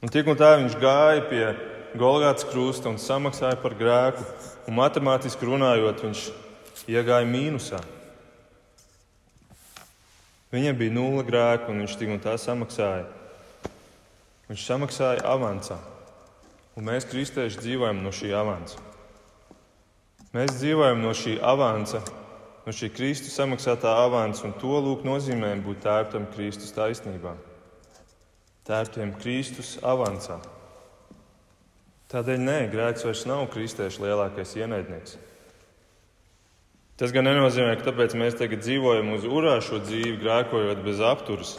Un 0.00 0.08
tik 0.08 0.30
un 0.32 0.38
tā 0.40 0.54
viņš 0.56 0.78
gāja 0.80 1.26
pie 1.28 1.44
Golgāts 1.98 2.44
krusta 2.46 2.86
un 2.86 3.00
samaksāja 3.02 3.56
par 3.58 3.74
grēku, 3.74 4.22
un 4.70 4.76
matemātiski 4.78 5.48
runājot, 5.48 6.04
viņš 6.04 6.26
iegāja 6.86 7.26
mīnusā. 7.26 7.80
Viņam 10.54 10.78
bija 10.78 10.94
nulle 10.94 11.24
grēku, 11.26 11.72
un 11.72 11.82
viņš 11.82 11.96
tik 11.98 12.12
un 12.14 12.22
tā 12.22 12.36
samaksāja. 12.38 13.08
Viņš 14.50 14.66
samaksāja 14.66 15.24
avansā, 15.30 15.80
un 16.78 16.86
mēs, 16.86 17.08
kristieši, 17.10 17.58
dzīvojam 17.62 18.02
no 18.02 18.14
šī 18.14 18.32
avansa. 18.38 18.78
Mēs 20.34 20.54
dzīvojam 20.60 21.02
no 21.02 21.10
šī 21.14 21.36
avansa, 21.42 22.02
no 22.66 22.74
šī 22.74 22.92
Kristus 22.94 23.34
samaksātā 23.34 23.96
avansa, 24.04 24.46
un 24.46 24.54
to 24.62 24.78
lūk 24.78 25.02
nozīmē 25.06 25.56
būt 25.66 25.82
tērptam 25.86 26.30
Kristus 26.36 26.74
taisnībā. 26.74 27.34
Tērptiem 28.66 29.14
Kristus 29.18 29.74
avansā. 29.82 30.38
Tādēļ 32.10 32.40
nē, 32.42 32.56
grēks 32.72 33.04
vairs 33.06 33.26
nav 33.30 33.44
kristiešu 33.52 34.02
lielākais 34.02 34.56
ienaidnieks. 34.58 35.14
Tas 36.98 37.14
gan 37.14 37.24
nenozīmē, 37.24 37.76
ka 37.78 37.86
tāpēc 37.86 38.16
mēs 38.18 38.34
tagad 38.36 38.64
dzīvojam 38.64 39.14
uz 39.14 39.22
urāšo 39.24 39.78
dzīvi, 39.86 40.18
grēkojot 40.20 40.82
bez 40.84 40.98
apturas. 41.06 41.54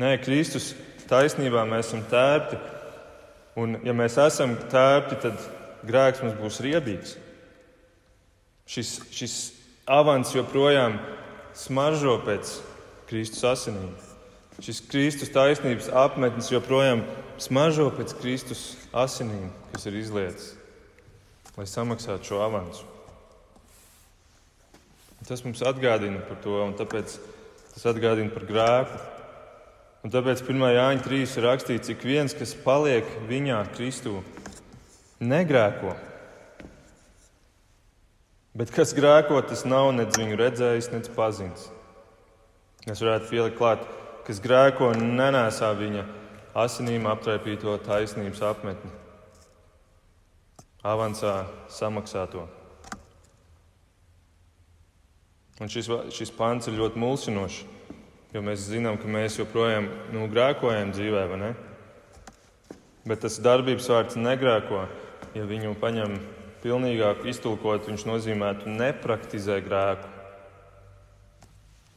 Nē, 0.00 0.16
Kristus 0.24 0.72
taisnībā 1.10 1.66
mēs 1.68 1.90
esam 1.90 2.02
tērpti, 2.10 2.58
un 3.60 3.76
ja 3.86 3.94
mēs 3.94 4.16
esam 4.24 4.56
tērpti, 4.72 5.20
tad 5.28 5.46
grēks 5.86 6.24
mums 6.24 6.40
būs 6.40 6.60
riebīgs. 6.64 7.16
Šis, 8.70 8.96
šis 9.14 9.38
avans 9.90 10.32
joprojām 10.34 10.96
smaržo 11.58 12.16
pēc 12.24 12.56
Kristus 13.10 13.44
asinīm. 13.52 13.92
Šis 14.60 14.82
Kristus 14.90 15.32
taisnības 15.32 15.88
apmetnis 15.96 16.50
joprojām 16.52 17.00
smaržo 17.40 17.86
pēc 17.96 18.12
Kristus 18.20 18.64
asinīm, 18.92 19.48
kas 19.72 19.86
ir 19.88 19.96
izlietas, 19.96 20.50
lai 21.56 21.64
samaksātu 21.64 22.28
šo 22.28 22.42
avansu. 22.44 22.84
Tas 25.28 25.44
mums 25.46 25.62
atgādina 25.64 26.20
par 26.26 26.40
to, 26.44 26.58
un 26.64 26.74
tāpēc 26.76 27.16
tas 27.72 27.86
atgādina 27.92 28.32
par 28.34 28.44
grēku. 28.48 29.00
Un 30.04 30.12
tāpēc 30.12 30.40
1. 30.42 30.62
Jāņa 30.74 31.02
3 31.04 31.34
ir 31.38 31.44
rakstīts, 31.44 31.92
ka 31.92 32.08
viens, 32.08 32.36
kas 32.36 32.54
paliek 32.64 33.08
viņā, 33.28 33.58
Kristū, 33.76 34.22
negrēko. 35.20 35.92
Bet 38.56 38.72
kas 38.74 38.92
grēko, 38.96 39.38
tas 39.46 39.66
nav 39.68 39.92
nedz 39.96 40.18
viņu 40.20 40.40
redzējis, 40.40 40.90
nedz 40.92 41.12
pazīstams. 41.14 41.68
Es 42.88 43.04
varētu 43.04 43.28
pielikt 43.28 43.58
klāt, 43.60 43.84
kas 44.30 44.38
grēko, 44.44 44.92
nenēsā 44.94 45.72
viņa 45.74 46.04
asinīm 46.62 47.08
aptraipīto 47.10 47.72
taisnības 47.82 48.42
apmetni. 48.46 48.90
Avansā 50.86 51.48
samaksāto. 51.66 52.44
Un 55.60 55.68
šis, 55.68 55.88
šis 56.14 56.30
pants 56.32 56.70
ir 56.70 56.78
ļoti 56.78 57.00
mulsinošs, 57.02 57.56
jo 58.30 58.42
mēs 58.46 58.68
zinām, 58.70 59.00
ka 59.02 59.10
mēs 59.10 59.40
joprojām 59.40 59.88
nu, 60.14 60.28
grēkojam 60.30 60.92
dzīvē, 60.94 61.24
vai 61.32 61.38
ne? 61.40 61.48
Bet 63.10 63.24
tas 63.24 63.40
darbības 63.42 63.88
vārds 63.90 64.18
negrēko, 64.20 64.84
ja 65.34 65.48
viņu 65.48 65.74
paņem 65.82 66.14
pilnīgāk 66.62 67.26
iztulkot, 67.32 67.90
viņš 67.90 68.06
nozīmētu 68.06 68.70
nepraktizē 68.78 69.58
grēku. 69.66 70.14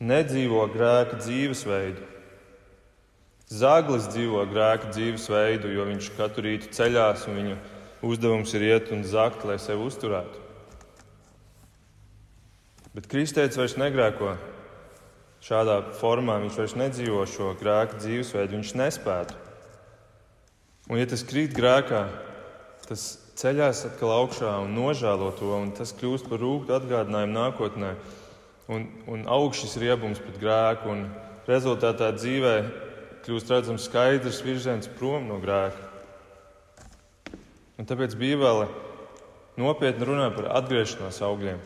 nedzīvo 0.04 0.66
grēka 0.74 1.22
dzīvesveidu. 1.22 2.12
Zaglis 3.54 4.08
dzīvo 4.10 4.42
grēka 4.50 4.90
dzīvesveidu, 4.90 5.70
jo 5.76 5.86
viņš 5.86 6.10
katru 6.18 6.48
rītu 6.48 6.72
ceļās 6.74 7.28
un 7.30 7.36
viņa 7.38 7.58
uzdevums 8.04 8.54
ir 8.58 8.66
iet 8.72 8.90
un 8.96 9.04
zakt, 9.06 9.44
lai 9.46 9.60
sevi 9.62 9.86
uzturētu. 9.86 10.42
Bet 12.94 13.10
kristietis 13.10 13.58
vairs 13.58 13.76
negrēko 13.78 14.36
šādā 15.44 15.80
formā, 16.00 16.40
viņš 16.42 16.58
vairs 16.62 16.76
nedzīvo 16.80 17.26
šo 17.30 17.52
grēka 17.60 18.00
dzīvesveidu, 18.02 18.58
viņš 18.58 18.72
nespētu. 18.80 19.38
Un, 20.90 20.98
ja 21.00 21.08
tas 21.10 21.24
krīt 21.28 21.54
grēkā, 21.58 22.04
tas 22.88 23.06
ceļās 23.40 23.84
atkal 23.90 24.16
augšā 24.18 24.56
un 24.64 24.74
nožēlo 24.78 25.30
to, 25.38 25.52
un 25.58 25.72
tas 25.78 25.94
kļūst 26.00 26.30
par 26.30 26.42
rūktu 26.42 26.76
atgādinājumu 26.78 27.38
nākotnē. 27.38 27.94
Un, 28.72 28.88
un 29.12 29.28
augšs 29.28 29.66
šis 29.66 29.78
riebums 29.84 30.22
pret 30.24 30.40
grēku, 30.42 30.94
un 30.94 31.06
rezultātā 31.50 32.10
dzīvē 32.16 32.56
kļūst 33.24 33.51
redzams 33.53 33.86
skaidrs 33.88 34.42
virziens 34.44 34.89
prom 35.00 35.30
no 35.30 35.39
grēka. 35.39 35.80
Un 37.80 37.88
tāpēc 37.88 38.18
Bībele 38.20 38.68
nopietni 39.60 40.08
runā 40.08 40.27
par 40.36 40.50
atgriešanās 40.60 41.22
augļiem, 41.25 41.62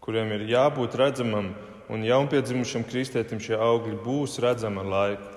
kuriem 0.00 0.32
ir 0.36 0.46
jābūt 0.52 0.96
redzamam, 1.00 1.52
un 1.90 2.06
jaunpiedzimušam 2.06 2.86
kristietim 2.86 3.42
šie 3.42 3.58
augļi 3.58 3.98
būs 4.04 4.38
redzami 4.42 4.82
ar 4.84 4.90
laiku. 4.94 5.30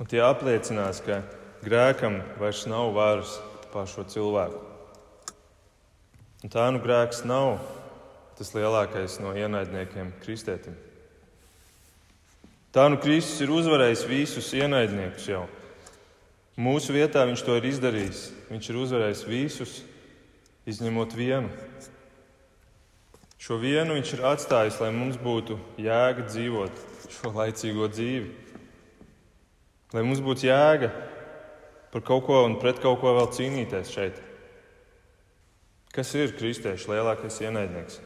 Un 0.00 0.08
tie 0.08 0.22
apliecinās, 0.24 1.02
ka 1.04 1.20
grēkam 1.66 2.20
vairs 2.40 2.64
nav 2.70 2.94
varas 2.96 3.34
pār 3.74 3.90
šo 3.90 4.06
cilvēku. 4.08 4.62
Un 6.40 6.52
tā 6.54 6.70
nu 6.72 6.80
grēks 6.80 7.26
nav 7.28 7.58
tas 8.38 8.54
lielākais 8.56 9.18
no 9.20 9.34
ienaidniekiem 9.36 10.14
kristietim. 10.22 10.78
Tā 12.70 12.86
nu 12.86 13.00
Kristus 13.02 13.40
ir 13.42 13.50
uzvarējis 13.50 14.04
visus 14.06 14.52
ienaidniekus 14.54 15.26
jau. 15.26 15.46
Mūsu 16.60 16.94
vietā 16.94 17.24
viņš 17.26 17.42
to 17.42 17.56
ir 17.58 17.66
izdarījis. 17.66 18.20
Viņš 18.50 18.68
ir 18.70 18.78
uzvarējis 18.78 19.22
visus, 19.26 19.72
izņemot 20.70 21.16
vienu. 21.18 21.50
Šo 23.40 23.56
vienu 23.58 23.96
viņš 23.96 24.12
ir 24.14 24.24
atstājis, 24.28 24.78
lai 24.82 24.90
mums 24.94 25.16
būtu 25.18 25.56
jēga 25.80 26.26
dzīvot 26.28 26.82
šo 27.16 27.32
laicīgo 27.34 27.88
dzīvi. 27.90 28.28
Lai 29.96 30.02
mums 30.06 30.20
būtu 30.22 30.46
jēga 30.46 30.92
par 31.90 32.04
kaut 32.06 32.28
ko 32.28 32.44
un 32.46 32.58
pret 32.62 32.78
kaut 32.82 33.00
ko 33.02 33.16
vēl 33.16 33.32
cīnīties 33.34 33.90
šeit. 33.90 34.20
Kas 35.90 36.12
ir 36.14 36.36
kristiešu 36.38 36.92
lielākais 36.92 37.40
ienaidnieks? 37.42 37.98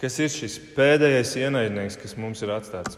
Kas 0.00 0.16
ir 0.22 0.32
šis 0.32 0.56
pēdējais 0.76 1.34
ienaidnieks, 1.42 1.98
kas 2.00 2.16
mums 2.16 2.40
ir 2.44 2.54
atstāts? 2.54 2.96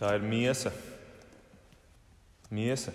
Tā 0.00 0.14
ir 0.16 0.22
miesa. 0.24 0.70
Miesa. 2.48 2.94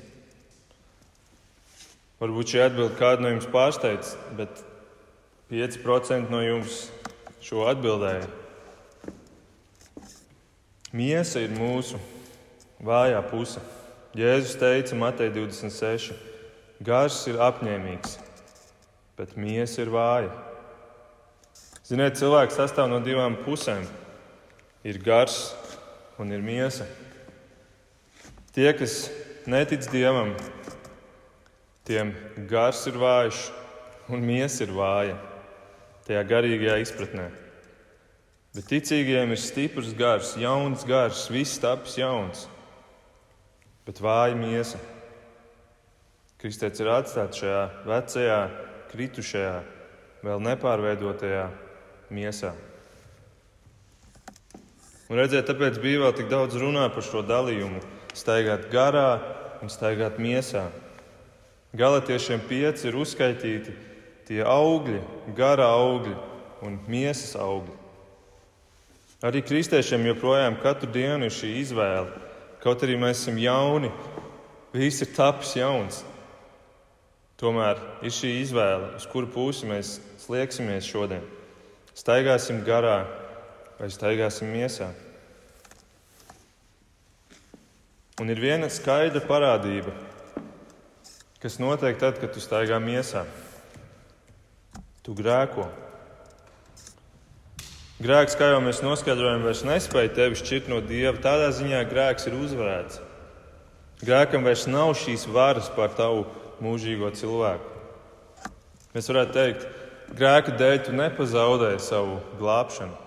Varbūt 2.18 2.56
šī 2.56 2.64
atbilde 2.64 2.98
kādu 2.98 3.22
no 3.22 3.30
jums 3.30 3.46
pārsteidz, 3.54 4.16
bet 4.34 4.64
5% 5.52 6.34
no 6.34 6.40
jums 6.42 6.88
šo 7.46 7.68
atbildēja. 7.70 8.26
Miesa 10.96 11.44
ir 11.44 11.54
mūsu 11.54 12.00
vājā 12.82 13.20
puse. 13.30 13.62
Jēzus 14.18 14.56
teica 14.58 14.98
Matei 14.98 15.30
26. 15.30 16.16
Gars 16.88 17.20
ir 17.30 17.38
apņēmīgs, 17.44 18.16
bet 19.20 19.38
miesa 19.38 19.84
ir 19.84 19.94
vāja. 19.94 20.34
Ziniet, 21.86 22.18
cilvēks 22.18 22.58
sastāv 22.58 22.90
no 22.90 22.98
divām 23.06 23.38
pusēm. 23.46 23.86
Ir 24.88 24.98
gars 25.06 25.52
un 26.20 26.32
ir 26.32 26.44
miesa. 26.44 26.88
Tie, 28.56 28.70
kas 28.78 29.10
netic 29.48 29.88
dievam, 29.92 30.34
tiem 31.86 32.14
gars 32.50 32.86
ir 32.88 33.00
vājš 33.00 33.48
un 34.10 34.24
miesa 34.24 34.64
ir 34.64 34.72
vāja. 34.76 35.18
Tajā 36.06 36.22
garīgajā 36.30 36.78
izpratnē. 36.84 37.30
Bet 38.56 38.70
ticīgiem 38.72 39.34
ir 39.34 39.42
stiprs 39.42 39.92
gars, 39.98 40.36
jauns 40.40 40.86
gars, 40.88 41.26
viss 41.28 41.60
tapis 41.60 41.98
jauns, 42.00 42.46
bet 43.84 44.00
vāja 44.00 44.38
miesa. 44.40 44.80
Kristēts 46.40 46.80
ir 46.80 46.92
atstāts 46.94 47.42
šajā 47.42 47.64
vecajā, 47.90 48.40
kritušajā, 48.94 49.58
vēl 50.24 50.46
nepārveidotajā 50.46 51.50
miesā. 52.16 52.54
Un 55.06 55.20
redziet, 55.22 55.46
tāpēc 55.46 55.76
Bībelē 55.78 56.10
tik 56.18 56.32
daudz 56.32 56.56
runā 56.58 56.88
par 56.90 57.04
šo 57.06 57.22
dalījumu- 57.22 57.78
staigāt 58.22 58.72
garā 58.72 59.22
un 59.62 59.70
staigāt 59.70 60.18
miesā. 60.18 60.72
Galatiešiem 61.76 62.42
pieci 62.50 62.88
ir 62.88 62.96
uzskaitīti 62.98 63.74
tie 64.26 64.42
augļi, 64.42 65.02
gara 65.36 65.68
augļi 65.78 66.16
un 66.64 66.80
miesas 66.88 67.36
augļi. 67.36 67.76
Arī 69.22 69.44
kristiešiem 69.46 70.06
joprojām 70.10 70.58
katru 70.62 70.92
dienu 70.92 71.26
ir 71.26 71.32
šī 71.32 71.62
izvēle. 71.62 72.10
Kaut 72.64 72.82
arī 72.82 72.98
mēs 72.98 73.22
esam 73.22 73.38
jauni, 73.38 73.92
viss 74.74 75.02
ir 75.02 75.14
tapis 75.14 75.54
jauns. 75.54 76.04
Tomēr 77.38 77.78
ir 78.02 78.10
šī 78.10 78.42
izvēle, 78.42 78.96
uz 78.96 79.06
kuru 79.06 79.28
pusi 79.28 79.68
mēs 79.68 80.00
slieksimies 80.18 80.88
šodien. 80.88 81.22
Staigāsim 81.94 82.64
garā 82.66 83.06
vai 83.80 83.90
staigāsim 83.92 84.50
miesā. 84.52 84.90
Un 88.22 88.32
ir 88.32 88.40
viena 88.40 88.70
skaidra 88.72 89.20
parādība, 89.28 89.92
kas 91.44 91.60
notiek 91.60 91.98
tad, 92.00 92.22
kad 92.22 92.32
tu 92.32 92.44
staigā 92.44 92.80
miesā. 92.80 93.26
Tu 95.04 95.14
grēko. 95.18 95.68
Grēks, 98.00 98.38
kā 98.40 98.50
jau 98.54 98.64
mēs 98.64 98.82
noskaidrojam, 98.84 99.44
vairs 99.46 99.66
nespēja 99.68 100.14
tevi 100.16 100.40
šķirt 100.40 100.72
no 100.72 100.82
dieva. 100.84 101.16
Tādā 101.24 101.52
ziņā 101.56 101.84
grēks 101.92 102.28
ir 102.28 102.40
uzvarēts. 102.40 103.00
Grēkam 104.04 104.48
vairs 104.48 104.66
nav 104.68 104.96
šīs 105.00 105.28
varas 105.32 105.70
pār 105.76 105.94
tavu 105.96 106.26
mūžīgo 106.64 107.12
cilvēku. 107.16 107.72
Mēs 108.96 109.12
varētu 109.12 109.36
teikt, 109.36 109.66
grēka 110.16 110.56
dēļ 110.60 110.78
tu 110.88 110.96
nepazaudēji 110.96 111.84
savu 111.84 112.22
glābšanu. 112.40 113.05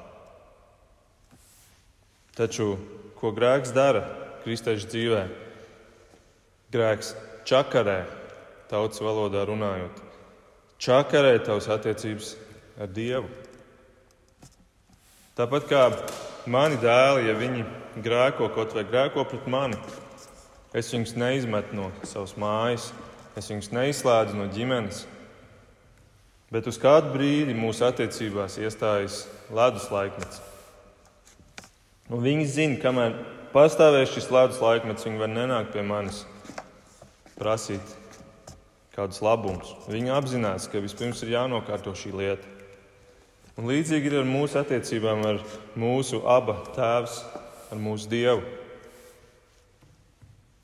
Taču, 2.38 2.77
ko 3.18 3.33
grēks 3.35 3.72
dara 3.74 4.05
kristiešu 4.44 4.87
dzīvē? 4.92 5.22
Grēks 6.70 7.09
čakarē, 7.48 8.05
tautas 8.70 9.03
valodā 9.03 9.42
runājot. 9.48 9.96
Čakarē 10.79 11.33
tavas 11.42 11.66
attiecības 11.74 12.37
ar 12.79 12.92
Dievu. 12.94 13.27
Tāpat 15.35 15.66
kā 15.66 15.83
mani 16.46 16.79
dēli, 16.79 17.27
ja 17.27 17.35
viņi 17.38 17.64
grēko 18.07 18.53
kaut 18.55 18.77
vai 18.77 18.85
grēko 18.87 19.24
pret 19.27 19.48
mani, 19.51 19.79
es 20.70 20.92
viņus 20.94 21.16
neizmetu 21.18 21.74
no 21.74 21.88
savas 22.07 22.37
mājas, 22.38 22.92
es 23.35 23.51
viņus 23.51 23.72
neizslēdzu 23.74 24.38
no 24.38 24.46
ģimenes. 24.55 25.09
Bet 26.55 26.70
uz 26.70 26.79
kādu 26.79 27.11
brīdi 27.16 27.59
mūsu 27.59 27.83
attiecībās 27.88 28.61
iestājas 28.62 29.24
ledus 29.51 29.90
laikmets. 29.90 30.47
Un 32.09 32.16
nu, 32.16 32.25
viņi 32.25 32.44
zina, 32.49 32.77
kamēr 32.81 33.18
pastāvēs 33.53 34.14
šis 34.14 34.31
ledus 34.33 34.62
laikmets, 34.64 35.05
viņi 35.05 35.18
var 35.21 35.29
nenākt 35.29 35.75
pie 35.75 35.83
manis 35.85 36.23
prasīt 37.37 37.90
kādus 38.94 39.21
labumus. 39.21 39.75
Viņi 39.92 40.14
apzinās, 40.16 40.71
ka 40.73 40.81
vispirms 40.81 41.21
ir 41.27 41.35
jānokārto 41.35 41.92
šī 41.92 42.14
lieta. 42.16 42.55
Un 43.61 43.68
līdzīgi 43.68 44.09
ir 44.09 44.16
ar 44.23 44.31
mūsu 44.31 44.57
attiecībām 44.57 45.21
ar 45.29 45.42
mūsu 45.77 46.23
abu 46.25 46.55
tēvs, 46.79 47.18
ar 47.68 47.83
mūsu 47.83 48.09
Dievu. 48.09 48.40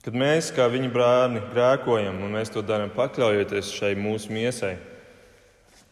Kad 0.05 0.17
mēs, 0.17 0.49
kā 0.57 0.71
viņa 0.73 0.89
brāļi, 0.95 1.43
grēkojam, 1.53 2.23
un 2.25 2.39
mēs 2.39 2.55
to 2.55 2.63
darām 2.65 2.89
pakļaujoties 2.97 3.75
šai 3.77 3.93
mūsu 4.01 4.33
miesai, 4.33 4.79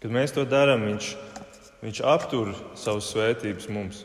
kad 0.01 0.17
mēs 0.17 0.33
to 0.33 0.47
darām, 0.49 0.89
viņš, 0.89 1.13
viņš 1.85 2.03
aptur 2.09 2.55
savas 2.73 3.13
svētības 3.13 3.69
mums 3.69 4.03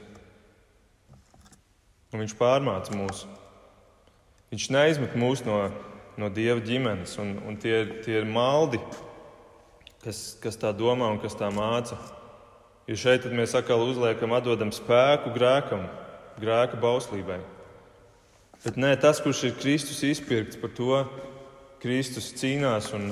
un 2.17 2.23
Viņš 2.25 2.33
pārmāca 2.39 2.95
mūs. 2.97 3.25
Viņš 4.49 4.69
neizmet 4.73 5.13
mūs 5.19 5.43
no, 5.45 5.59
no 6.17 6.29
Dieva 6.33 6.57
ģimenes, 6.65 7.13
un, 7.21 7.35
un 7.45 7.59
tie, 7.61 7.83
tie 8.01 8.15
ir 8.23 8.25
maldi, 8.25 8.79
kas, 10.01 10.33
kas 10.41 10.57
tā 10.57 10.71
domā 10.73 11.11
un 11.13 11.21
kas 11.21 11.37
tā 11.37 11.51
māca. 11.53 11.99
Jo 12.89 12.97
šeit 12.97 13.27
mēs 13.29 13.53
atkal 13.59 13.83
uzliekam, 13.85 14.33
atdodam 14.33 14.71
spēku 14.73 15.35
grēkam, 15.35 15.85
grēka 16.41 16.79
bauslībai. 16.81 17.41
Bet 18.63 18.79
nē, 18.79 18.95
tas, 18.97 19.21
kurš 19.21 19.43
ir 19.49 19.57
Kristus 19.59 20.01
izpirkts, 20.07 20.57
par 20.57 20.73
to 20.73 21.03
Kristus 21.83 22.31
cīnās. 22.39 22.89
Un, 22.97 23.11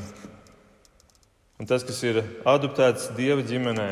un 1.59 1.69
tas, 1.69 1.85
kas 1.85 2.01
ir 2.07 2.23
adoptēts 2.47 3.11
Dieva 3.19 3.45
ģimenē, 3.45 3.91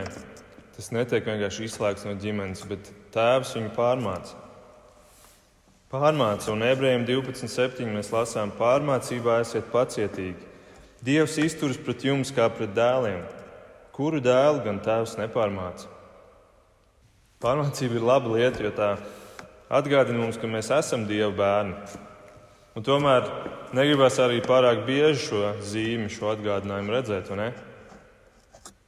Tas 0.74 0.90
netiek 0.90 1.28
vienkārši 1.28 1.68
izslēgts 1.68 2.06
no 2.08 2.16
ģimenes, 2.18 2.64
bet 2.66 2.90
tēvs 3.14 3.54
viņu 3.60 3.74
pārmāca. 3.76 4.40
Pārmāca, 5.94 6.48
un 6.50 6.64
ebrejiem 6.66 7.04
12.7. 7.06 7.84
mēs 7.86 8.08
lasām, 8.10 8.50
pārmācībā 8.58 9.36
esiet 9.44 9.68
pacietīgi. 9.70 10.48
Dievs 11.06 11.36
izturas 11.38 11.78
pret 11.78 12.02
jums 12.08 12.32
kā 12.34 12.48
pret 12.50 12.72
dēliem. 12.74 13.20
Kuru 13.94 14.18
dēlu 14.26 14.64
gan 14.66 14.80
tēvs 14.82 15.14
nepārmāca? 15.20 15.86
Pārmācība 17.46 18.00
ir 18.00 18.08
laba 18.10 18.32
lieta, 18.34 18.64
jo 18.66 18.72
tā 18.74 18.90
atgādina 19.70 20.18
mums, 20.24 20.42
ka 20.42 20.50
mēs 20.50 20.72
esam 20.74 21.06
Dieva 21.06 21.30
bērni. 21.38 21.78
Un 22.74 22.90
tomēr 22.90 23.30
negribas 23.78 24.18
arī 24.18 24.42
pārāk 24.42 24.88
bieži 24.90 25.28
šo 25.28 25.44
zīmi, 25.62 26.10
šo 26.10 26.34
atgādinājumu 26.34 26.98
redzēt. 26.98 27.30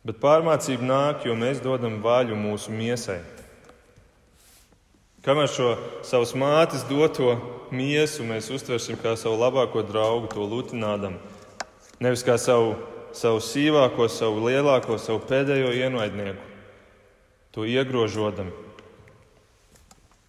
Bet 0.02 0.24
pārmācība 0.26 0.90
nāk, 0.90 1.30
jo 1.30 1.38
mēs 1.38 1.62
dodam 1.62 2.02
vaļu 2.02 2.34
mūsu 2.34 2.74
miesai. 2.74 3.22
Kamēr 5.26 5.50
šo 5.50 5.72
savas 6.06 6.36
mātes 6.38 6.84
doto 6.86 7.32
miesu 7.74 8.22
mēs 8.28 8.52
uztversim 8.54 9.00
kā 9.02 9.16
savu 9.18 9.40
labāko 9.42 9.82
draugu, 9.82 10.30
to 10.30 10.46
lutinādam, 10.46 11.16
nevis 11.98 12.22
kā 12.22 12.36
savu, 12.38 12.76
savu 13.10 13.42
sīvāko, 13.42 14.06
savu 14.06 14.44
lielāko, 14.46 15.00
savu 15.02 15.24
pēdējo 15.26 15.72
ienaidnieku, 15.80 16.46
to 17.58 17.66
iegrožodam, 17.66 18.52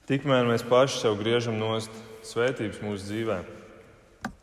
tikmēr 0.08 0.48
mēs 0.48 0.64
paši 0.64 1.02
sev 1.02 1.20
griežam 1.20 1.60
nost 1.60 1.92
svētības 2.24 2.80
mūsu 2.80 3.10
dzīvē. 3.10 3.38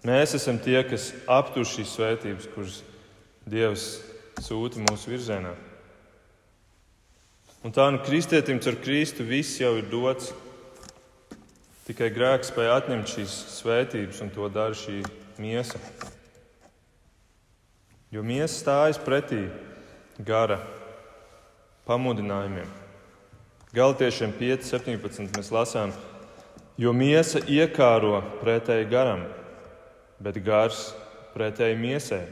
Mēs 0.06 0.38
esam 0.38 0.62
tie, 0.62 0.78
kas 0.86 1.10
aptur 1.32 1.66
šīs 1.66 1.98
svētības, 1.98 2.50
kuras 2.54 2.82
Dievs 3.50 3.88
sūta 4.44 4.80
mūsu 4.86 5.10
virzienā. 5.16 5.58
Un 7.64 7.72
tā 7.72 7.90
nu 7.92 8.00
kristietim 8.04 8.60
ar 8.60 8.78
Kristu 8.84 9.24
viss 9.24 9.58
jau 9.60 9.74
ir 9.80 9.88
dots. 9.92 10.34
Tikai 11.84 12.08
grēks 12.16 12.54
spēja 12.54 12.78
atņemt 12.80 13.12
šīs 13.12 13.34
svētības, 13.58 14.22
un 14.24 14.32
to 14.32 14.48
dara 14.52 14.78
šī 14.78 15.02
miesa. 15.42 15.82
Jo 18.14 18.24
miesa 18.24 18.54
stājas 18.56 19.02
pretī 19.04 19.42
gara 20.22 20.62
pamudinājumiem. 21.90 22.70
Galtiešiem 23.74 24.32
5, 24.38 24.68
17 24.70 25.34
mēs 25.34 25.52
lasām, 25.52 25.92
Jo 26.74 26.90
miesa 26.90 27.38
iekāro 27.46 28.24
pretēji 28.40 28.88
garam, 28.90 29.28
bet 30.18 30.40
gars 30.42 30.88
pretēji 31.36 31.78
miesai. 31.78 32.24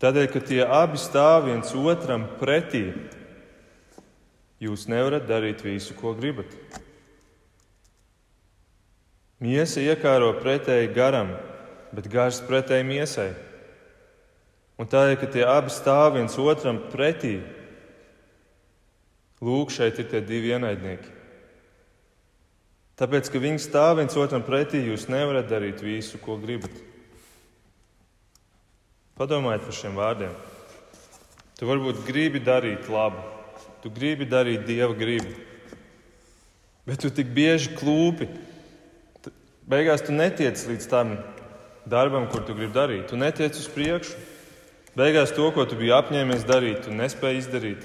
Tādēļ, 0.00 0.28
ka 0.32 0.40
tie 0.40 0.62
abi 0.64 0.96
stāv 0.96 1.50
viens 1.50 1.74
otram 1.76 2.24
pretī, 2.40 2.86
jūs 4.64 4.86
nevarat 4.88 5.28
darīt 5.28 5.60
visu, 5.60 5.92
ko 5.98 6.14
gribat. 6.16 6.48
Miesa 9.40 9.80
iekāro 9.80 10.34
pretēji 10.36 10.90
garam, 10.92 11.30
bet 11.96 12.10
gars 12.12 12.42
pretēji 12.44 12.84
miesai. 12.84 13.30
Un 14.80 14.88
tādēļ, 14.88 15.14
ka 15.20 15.28
tie 15.32 15.46
abi 15.48 15.72
stāv 15.72 16.18
viens 16.18 16.36
otram 16.40 16.82
pretī, 16.92 17.38
lūk, 19.40 19.72
šeit 19.72 19.96
ir 20.00 20.10
tie 20.12 20.20
divi 20.24 20.52
ienaidnieki. 20.52 21.16
Tāpēc, 23.00 23.30
ka 23.32 23.40
viņi 23.40 23.62
stāv 23.64 23.96
viens 24.02 24.16
otram 24.20 24.44
pretī, 24.44 24.82
jūs 24.84 25.08
nevarat 25.08 25.48
darīt 25.48 25.80
visu, 25.80 26.20
ko 26.20 26.36
gribat. 26.40 26.72
Padomājiet 29.16 29.64
par 29.64 29.76
šiem 29.76 29.96
vārdiem. 29.96 30.36
Tu 31.56 31.68
varbūt 31.68 32.04
gribi 32.04 32.40
darīt 32.44 32.88
labu, 32.92 33.24
tu 33.80 33.92
gribi 33.92 34.28
darīt 34.28 34.68
dieva 34.68 34.92
gribu, 34.96 35.32
bet 36.88 37.00
tu 37.00 37.08
tik 37.12 37.32
bieži 37.36 37.72
klūpi. 37.76 38.28
Beigās 39.70 40.02
tu 40.02 40.10
netiec 40.10 40.58
līdz 40.66 40.86
tam 40.90 41.14
darbam, 41.86 42.26
kur 42.30 42.42
tu 42.42 42.56
gribi 42.58 42.74
darīt. 42.74 43.06
Tu 43.10 43.18
netiec 43.20 43.54
uz 43.54 43.68
priekšu. 43.70 44.16
Beigās 44.98 45.30
to, 45.36 45.46
ko 45.54 45.62
tu 45.70 45.78
biji 45.78 45.92
apņēmies 45.94 46.42
darīt, 46.48 46.80
tu 46.86 46.94
nespēji 46.94 47.44
izdarīt. 47.44 47.84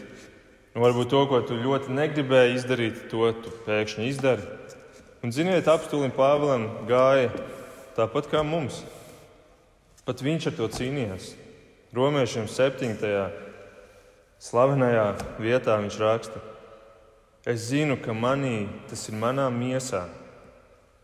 Un 0.74 0.82
varbūt 0.82 1.12
to, 1.14 1.22
ko 1.30 1.44
tu 1.46 1.60
ļoti 1.62 1.94
negribēji 1.94 2.58
izdarīt, 2.58 3.04
to 3.12 3.30
tu 3.44 3.54
pēkšņi 3.68 4.10
izdari. 4.10 4.48
Un, 5.22 5.32
ziniet, 5.34 5.70
apstulim 5.70 6.10
Pāvēlam 6.14 6.66
gāja 6.90 7.30
tāpat 7.96 8.32
kā 8.34 8.42
mums. 8.42 8.82
Pat 10.10 10.26
viņš 10.26 10.50
ar 10.50 10.58
to 10.58 10.74
cīnījās. 10.74 11.32
Romiešiem 11.96 12.50
7. 12.52 12.98
slavenajā 14.42 15.08
vietā 15.38 15.78
viņš 15.86 16.02
raksta: 16.02 16.42
Es 17.46 17.70
zinu, 17.70 18.02
ka 18.02 18.18
manī 18.18 18.66
tas 18.90 19.06
ir 19.10 19.22
manā 19.22 19.48
miesā, 19.54 20.08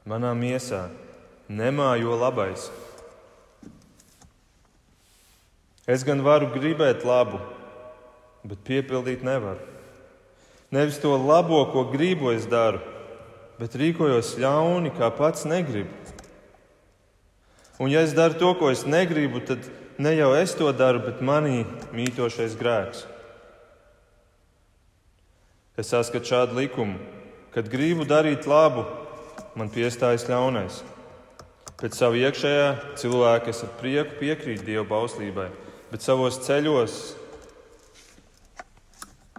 manā 0.07 0.31
miesā 0.37 0.87
nemājo 1.51 2.15
labais. 2.17 2.69
Es 5.89 6.05
gan 6.07 6.21
varu 6.23 6.51
gribēt 6.53 7.03
labu, 7.05 7.41
bet 8.45 8.61
piepildīt 8.65 9.25
nevaru. 9.25 9.59
Nevis 10.71 11.01
to 11.03 11.11
labo, 11.19 11.65
ko 11.73 11.83
gribu, 11.91 12.31
es 12.31 12.45
daru, 12.47 12.79
bet 13.59 13.75
rīkojos 13.75 14.37
ļauni, 14.39 14.93
kā 14.95 15.09
pats 15.11 15.43
negribu. 15.43 15.91
Un, 17.81 17.89
ja 17.91 18.05
es 18.05 18.13
daru 18.15 18.37
to, 18.39 18.53
ko 18.55 18.69
es 18.71 18.85
negribu, 18.87 19.41
tad 19.43 19.67
ne 19.99 20.13
jau 20.15 20.31
es 20.37 20.53
to 20.55 20.69
daru, 20.71 21.01
bet 21.03 21.19
manī 21.25 21.65
mītošais 21.91 22.55
grēks. 22.55 23.03
Es 25.81 25.91
saskatu 25.91 26.29
šādu 26.29 26.61
likumu, 26.61 27.01
kad 27.51 27.67
gribu 27.67 28.05
darīt 28.07 28.47
labu, 28.47 28.85
man 29.55 29.71
piestājas 29.73 30.27
ļaunais. 30.29 30.81
Pēc 31.81 31.97
sava 31.97 32.19
iekšējā 32.19 32.67
cilvēka 33.01 33.49
es 33.51 33.63
ar 33.65 33.73
prieku 33.79 34.19
piekrītu 34.19 34.67
Dieva 34.67 34.85
bauslībai, 34.89 35.49
bet 35.89 36.05
savos 36.05 36.37
ceļos 36.45 36.99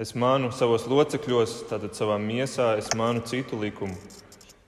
Es 0.01 0.15
manu 0.17 0.49
savos 0.57 0.87
locekļos, 0.89 1.67
tātad 1.69 1.93
savā 1.93 2.15
miesā, 2.17 2.73
es 2.81 2.89
manu 2.97 3.21
citu 3.29 3.59
likumu, 3.61 3.93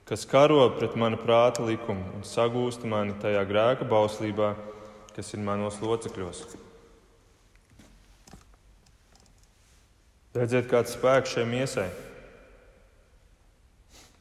kas 0.05 0.21
karo 0.29 0.67
pret 0.77 0.93
mana 0.95 1.17
prāta 1.17 1.65
likumu 1.65 2.05
un 2.13 2.21
sagūst 2.21 2.85
mani 2.85 3.17
tajā 3.23 3.41
grēka 3.49 3.87
bauslībā, 3.89 4.53
kas 5.15 5.33
ir 5.33 5.41
manos 5.41 5.81
locekļos. 5.81 6.43
Redziet, 10.37 10.69
kāds 10.69 10.93
spēks 10.93 11.33
šai 11.33 11.47
miesai. 11.49 11.89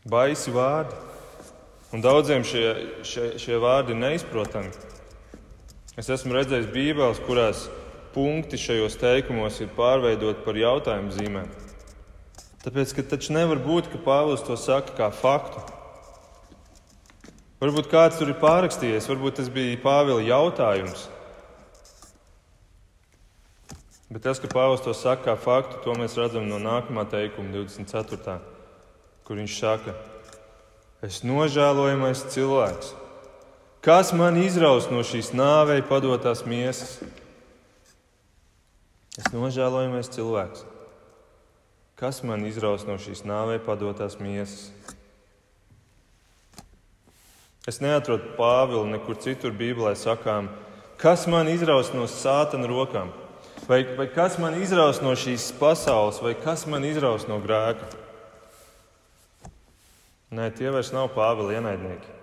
Baisi 0.08 0.54
vārdi. 0.54 1.13
Un 1.94 2.02
daudziem 2.02 2.42
šie, 2.42 2.66
šie, 3.06 3.26
šie 3.38 3.58
vārdi 3.62 3.94
ir 3.94 4.00
neizprotami. 4.00 4.72
Es 5.94 6.08
esmu 6.10 6.34
redzējis 6.34 6.72
Bībeles, 6.74 7.20
kurās 7.22 7.68
punkti 8.10 8.58
šajos 8.58 8.96
teikumos 8.98 9.60
ir 9.62 9.70
pārveidoti 9.76 10.42
par 10.42 10.58
jautājumu 10.58 11.14
zīmēm. 11.14 11.52
Tāpēc, 12.64 12.96
ka 12.96 13.04
taču 13.12 13.36
nevar 13.36 13.60
būt, 13.62 13.92
ka 13.92 14.00
Pāvils 14.02 14.42
to 14.42 14.56
saka 14.58 14.96
kā 14.98 15.06
faktu. 15.14 15.62
Varbūt 17.62 17.86
kāds 17.92 18.18
tur 18.18 18.32
ir 18.32 18.40
pārrakstījies, 18.42 19.06
varbūt 19.12 19.38
tas 19.38 19.52
bija 19.54 19.76
Pāvila 19.84 20.24
jautājums. 20.26 21.04
Bet 24.10 24.26
tas, 24.26 24.42
ka 24.42 24.50
Pāvils 24.50 24.82
to 24.82 24.96
saka 24.98 25.28
kā 25.28 25.36
faktu, 25.38 25.78
to 25.86 25.94
mēs 26.00 26.18
redzam 26.18 26.50
no 26.50 26.58
nākamā 26.58 27.06
teikuma, 27.06 27.54
24. 27.54 28.34
kur 29.22 29.38
viņš 29.38 29.60
saka, 29.62 29.94
es 31.04 31.20
nožēlojamais 31.26 32.24
cilvēks. 32.32 32.94
Kas 33.84 34.14
man 34.16 34.38
izraus 34.40 34.88
no 34.88 35.02
šīs 35.04 35.34
nāvei 35.36 35.82
padotās 35.84 36.46
miesas? 36.48 36.96
Es 39.14 39.28
nožēlojamies 39.30 40.08
cilvēks. 40.16 40.64
Kas 41.94 42.24
man 42.26 42.42
izraus 42.48 42.86
no 42.88 42.96
šīs 42.98 43.22
nāvē 43.28 43.60
padotās 43.62 44.16
miesas? 44.18 44.70
Es 47.68 47.78
neatrodu 47.80 48.34
Pāvilu 48.36 48.88
nekur 48.90 49.16
citur 49.20 49.54
Bībelē 49.56 49.94
sakām, 49.96 50.50
kas 51.00 51.28
man 51.30 51.48
izraus 51.48 51.92
no 51.94 52.08
sātana 52.10 52.68
rokām, 52.68 53.12
vai, 53.68 53.84
vai 53.96 54.08
kas 54.12 54.36
man 54.42 54.58
izraus 54.60 55.00
no 55.04 55.14
šīs 55.16 55.52
pasaules, 55.60 56.18
vai 56.24 56.34
kas 56.36 56.66
man 56.68 56.84
izraus 56.84 57.28
no 57.30 57.38
grēka. 57.40 58.03
Nē, 60.34 60.48
tie 60.50 60.66
vairs 60.74 60.90
nav 60.90 61.12
Pāvila 61.14 61.54
ienaidnieki. 61.54 62.14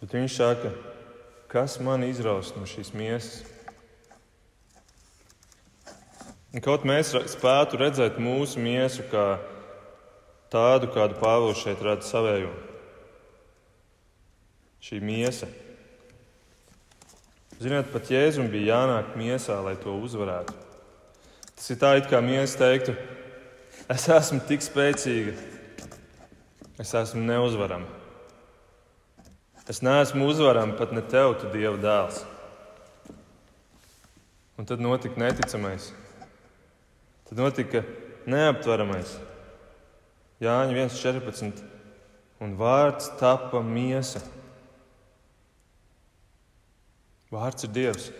Bet 0.00 0.14
viņš 0.16 0.34
saka, 0.34 0.72
kas 1.52 1.76
man 1.78 2.02
izraus 2.02 2.50
no 2.56 2.66
šīs 2.66 2.90
miesas? 2.96 3.44
Un 6.50 6.64
kaut 6.64 6.86
mēs 6.88 7.12
spētu 7.30 7.78
redzēt 7.78 8.18
mūsu 8.18 8.58
miesu 8.64 9.04
kā 9.12 9.36
tādu, 10.50 10.90
kādu 10.90 11.20
Pāvils 11.20 11.62
šeit 11.62 11.82
redz 11.86 12.10
savējo. 12.10 12.50
Šī 14.82 14.98
miesa. 15.04 15.46
Ziniet, 17.60 17.92
pat 17.92 18.10
Jēzum 18.10 18.50
bija 18.50 18.74
jānāk 18.74 19.14
miesā, 19.20 19.60
lai 19.62 19.76
to 19.80 19.94
uzvarētu. 20.02 20.54
Tas 21.56 21.70
ir 21.72 21.78
tā, 21.80 21.94
it 22.00 22.10
kā 22.10 22.18
miesa 22.24 22.58
teiktu, 22.64 22.96
es 23.92 24.08
esmu 24.12 24.42
tik 24.48 24.66
spēcīga, 24.66 25.36
es 26.78 26.94
esmu 26.94 27.22
neuzvarama. 27.24 27.86
Es 29.66 29.82
neesmu 29.82 30.28
uzvarama 30.30 30.76
pat 30.78 30.92
ne 30.94 31.02
tev, 31.02 31.34
tu 31.40 31.50
Dieva 31.50 31.78
dēls. 31.80 32.22
Un 34.56 34.68
tad 34.68 34.80
notika 34.80 35.18
neticamais. 35.20 35.90
Tad 37.26 37.40
notika 37.40 37.82
neaptveramais. 38.30 39.16
Jāņa 40.40 40.76
1,14. 40.86 41.64
Un 42.44 42.52
vārds 42.60 43.08
tapa 43.20 43.62
miesa. 43.64 44.20
Vārds 47.32 47.66
ir 47.66 47.72
Dievs. 47.74 48.10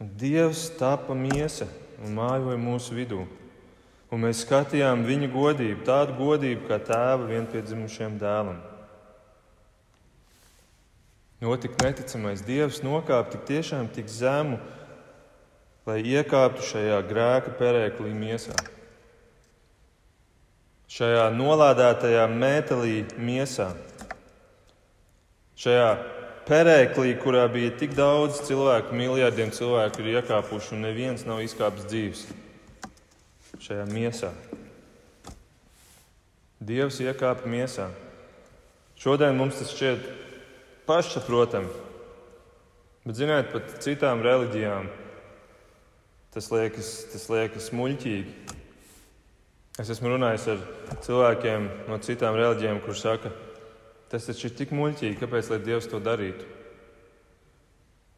Un 0.00 0.10
Dievs 0.18 0.68
tapa 0.78 1.14
miesa 1.18 1.68
un 2.00 2.16
mājoja 2.16 2.58
mūsu 2.60 2.96
vidū. 2.96 3.24
Un 4.16 4.22
mēs 4.24 4.38
skatījām 4.46 5.02
viņa 5.04 5.26
godību, 5.28 5.82
tādu 5.84 6.14
godību 6.16 6.70
kā 6.70 6.78
tēva 6.80 7.26
vienpiedzimušajam 7.28 8.14
dēlam. 8.16 8.62
Notika 11.44 11.84
neticamais. 11.84 12.40
Dievs 12.46 12.78
nokāpa 12.80 13.34
tik 13.34 13.42
tiešām 13.50 13.90
tik 13.92 14.08
zemu, 14.08 14.56
lai 15.84 15.98
iekāptu 16.00 16.64
šajā 16.64 17.02
grēka 17.10 17.52
perēklī 17.58 18.14
miesā. 18.16 18.56
Šajā 20.96 21.28
nolādētajā 21.36 22.24
metālī 22.32 23.02
miesā, 23.20 23.68
šajā 25.60 25.92
perēklī, 26.48 27.12
kurā 27.20 27.44
bija 27.52 27.76
tik 27.84 27.92
daudz 28.00 28.40
cilvēku, 28.48 28.96
miljardiem 28.96 29.52
cilvēku 29.52 30.00
ir 30.00 30.12
iekāpuši, 30.16 30.72
un 30.72 30.88
neviens 30.88 31.28
nav 31.28 31.44
izkāpis 31.44 31.90
dzīves 31.92 32.26
šajā 33.62 33.86
miesā. 33.90 34.32
Dievs 36.60 37.00
iekāpa 37.04 37.48
miesā. 37.50 37.90
Šodien 39.00 39.36
mums 39.36 39.58
tas 39.60 39.72
šķiet 39.76 40.06
pašsaprotami, 40.88 41.68
bet, 43.04 43.16
ziniet, 43.18 43.50
pat 43.52 43.76
citām 43.84 44.22
reliģijām 44.24 44.88
tas 46.36 46.50
liekas, 46.52 46.92
tas 47.12 47.26
liekas 47.32 47.72
muļķīgi. 47.76 48.54
Es 49.80 49.90
esmu 49.92 50.14
runājis 50.14 50.46
ar 50.54 50.62
cilvēkiem 51.04 51.68
no 51.90 52.00
citām 52.04 52.36
reliģijām, 52.38 52.80
kuriem 52.84 53.00
saka, 53.00 53.28
ka 53.28 53.46
Tas 54.08 54.26
taču 54.28 54.46
ir 54.46 54.54
tik 54.54 54.74
muļķīgi, 54.74 55.18
kāpēc 55.18 55.48
lai 55.50 55.62
Dievs 55.64 55.88
to 55.90 55.98
darītu. 56.02 56.46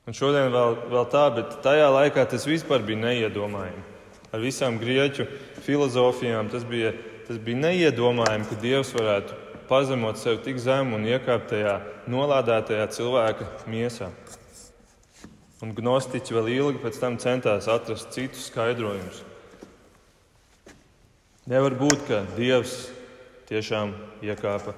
Un 0.09 0.16
šodien 0.16 0.51
vēl, 0.53 0.77
vēl 0.92 1.07
tā, 1.12 1.24
bet 1.37 1.57
tajā 1.64 1.88
laikā 1.92 2.24
tas 2.29 2.44
vispār 2.48 2.85
bija 2.85 3.01
neiedomājami. 3.07 3.85
Ar 4.33 4.43
visām 4.45 4.77
grieķu 4.81 5.25
filozofijām 5.64 6.51
tas 6.53 6.64
bija, 6.69 6.93
tas 7.29 7.38
bija 7.41 7.62
neiedomājami, 7.62 8.49
ka 8.49 8.59
Dievs 8.61 8.93
varētu 8.97 9.37
pazemot 9.69 10.21
sevi 10.21 10.43
tik 10.45 10.61
zemu 10.61 10.97
un 10.99 11.07
iekāpt 11.09 11.51
tajā 11.53 11.79
nolādētajā 12.11 12.88
cilvēka 12.97 13.49
miesā. 13.71 14.11
Un 15.64 15.73
gnostiķi 15.75 16.37
vēl 16.37 16.53
ilgi 16.55 16.83
pēc 16.85 17.01
tam 17.03 17.17
centās 17.21 17.69
atrast 17.73 18.12
citus 18.14 18.47
skaidrojumus. 18.53 19.25
Nevar 21.49 21.75
būt, 21.81 22.05
ka 22.07 22.23
Dievs 22.37 22.77
tiešām 23.49 23.95
iekāpa 24.23 24.77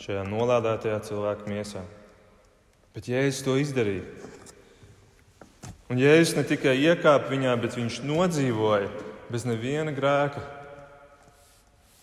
šajā 0.00 0.24
nolādētajā 0.24 0.98
cilvēka 1.04 1.48
miesā. 1.52 1.84
Bet 2.96 3.10
Jēzus 3.12 3.44
to 3.44 3.58
izdarīja. 3.60 4.06
Un 5.88 5.96
Jēzus 5.96 6.36
ne 6.36 6.44
tikai 6.44 6.76
iekāpa 6.82 7.30
viņā, 7.32 7.54
bet 7.62 7.76
viņš 7.78 8.02
nodzīvoja 8.04 8.90
bez 9.32 9.46
neviena 9.48 9.92
grēka. 9.96 10.42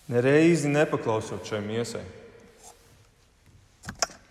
Nereizi 0.09 0.69
nepaklausot 0.69 1.45
šai 1.45 1.61
miesai. 1.65 2.03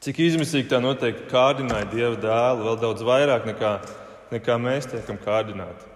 Cik 0.04 0.20
izmisīgi 0.20 0.68
tā 0.68 0.82
noteikti 0.82 1.30
kārdināja 1.30 1.88
Dieva 1.88 2.16
dēlu, 2.20 2.66
vēl 2.66 2.80
daudz 2.82 3.06
vairāk 3.06 3.46
nekā, 3.48 3.72
nekā 4.34 4.58
mēs 4.60 4.90
tiekam 4.90 5.16
kārdināti. 5.22 5.86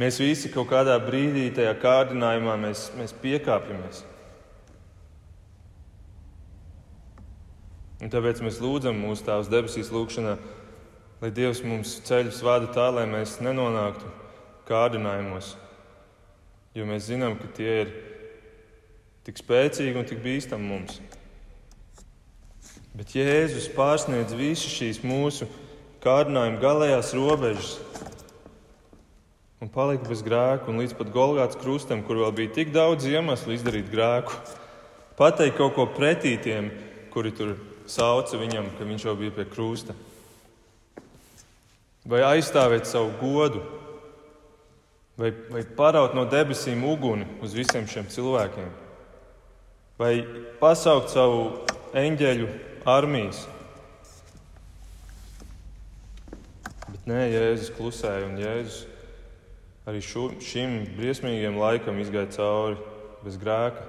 Mēs 0.00 0.18
visi 0.20 0.50
kaut 0.52 0.68
kādā 0.72 0.96
brīdī 1.00 1.46
tajā 1.56 1.76
kārdinājumā 1.80 2.56
mēs, 2.64 2.90
mēs 2.98 3.14
piekāpjamies. 3.22 4.02
Un 8.02 8.12
tāpēc 8.12 8.42
mēs 8.44 8.58
lūdzam 8.60 8.98
mūsu 9.00 9.24
Tēvs 9.24 9.48
debesīs 9.52 9.92
lūgšanā, 9.94 10.34
lai 11.20 11.30
Dievs 11.32 11.62
mums 11.64 11.96
ceļus 12.06 12.42
vada 12.44 12.68
tā, 12.72 12.88
lai 12.92 13.06
mēs 13.08 13.38
nenonāktu 13.44 14.10
kārdinājumos. 14.68 15.54
Jo 16.76 16.84
mēs 16.88 17.08
zinām, 17.08 17.38
ka 17.40 17.48
tie 17.56 17.70
ir 17.84 17.92
tik 19.24 19.40
spēcīgi 19.40 19.96
un 19.96 20.08
tik 20.08 20.20
bīstami 20.24 20.68
mums. 20.68 21.00
Bet 22.96 23.12
Jēzus 23.16 23.68
pārsniedz 23.76 24.36
visas 24.36 24.72
šīs 24.72 25.02
mūsu 25.04 25.48
kārdinājuma 26.04 26.60
galējās 26.62 27.12
robežas 27.16 27.72
un 29.60 29.70
palika 29.72 30.06
bez 30.08 30.20
grēka, 30.24 30.68
un 30.68 30.80
līdz 30.82 30.94
pat 30.98 31.10
Golgāts 31.14 31.58
krustam, 31.60 32.02
kur 32.04 32.20
vēl 32.20 32.34
bija 32.36 32.52
tik 32.58 32.74
daudz 32.76 33.08
iemeslu 33.08 33.56
izdarīt 33.56 33.88
grēku, 33.92 34.36
pateikt 35.18 35.56
kaut 35.58 35.74
ko 35.78 35.88
pretī 35.96 36.36
tiem, 36.40 36.68
kuri 37.12 37.32
tur 37.34 37.56
sauca 37.88 38.38
viņam, 38.38 38.68
ka 38.76 38.86
viņš 38.86 39.08
jau 39.08 39.16
bija 39.18 39.34
pie 39.38 39.48
krusta. 39.48 39.96
Vai 42.06 42.22
aizstāvēt 42.22 42.86
savu 42.86 43.10
godu, 43.18 43.64
vai, 45.18 45.32
vai 45.50 45.64
paraut 45.76 46.14
no 46.14 46.26
debesīm 46.30 46.84
uguni 46.86 47.26
uz 47.42 47.54
visiem 47.56 47.88
šiem 47.90 48.08
cilvēkiem, 48.12 48.68
vai 49.98 50.12
pasaukt 50.60 51.10
savu 51.14 51.64
eņģeļu 51.96 52.48
armijas. 52.86 53.46
Bet 56.86 57.08
nē, 57.10 57.24
Jēzus 57.32 57.72
klusēja, 57.74 58.28
un 58.28 58.38
Jēzus 58.38 58.84
arī 59.86 60.02
šo, 60.02 60.28
šim 60.42 60.80
briesmīgajam 60.96 61.58
laikam 61.62 61.98
izgāja 62.02 62.30
cauri 62.36 62.78
bez 63.24 63.38
grēka. 63.40 63.82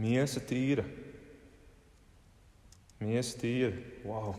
Miesa 0.00 0.40
tīra. 0.40 0.86
Miesa 3.02 3.36
tīra. 3.40 3.74
Wow. 4.06 4.34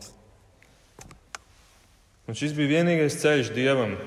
Un 2.31 2.37
šis 2.39 2.53
bija 2.55 2.77
vienīgais 2.77 3.17
ceļš 3.19 3.49
dievam. 3.51 3.97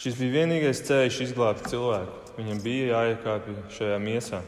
Šis 0.00 0.16
bija 0.16 0.38
vienīgais 0.38 0.80
ceļš 0.88 1.18
izglābt 1.26 1.68
cilvēku. 1.68 2.22
Viņam 2.38 2.62
bija 2.64 2.86
jāiekāpj 2.94 3.58
šajā 3.76 3.98
miesā. 4.00 4.40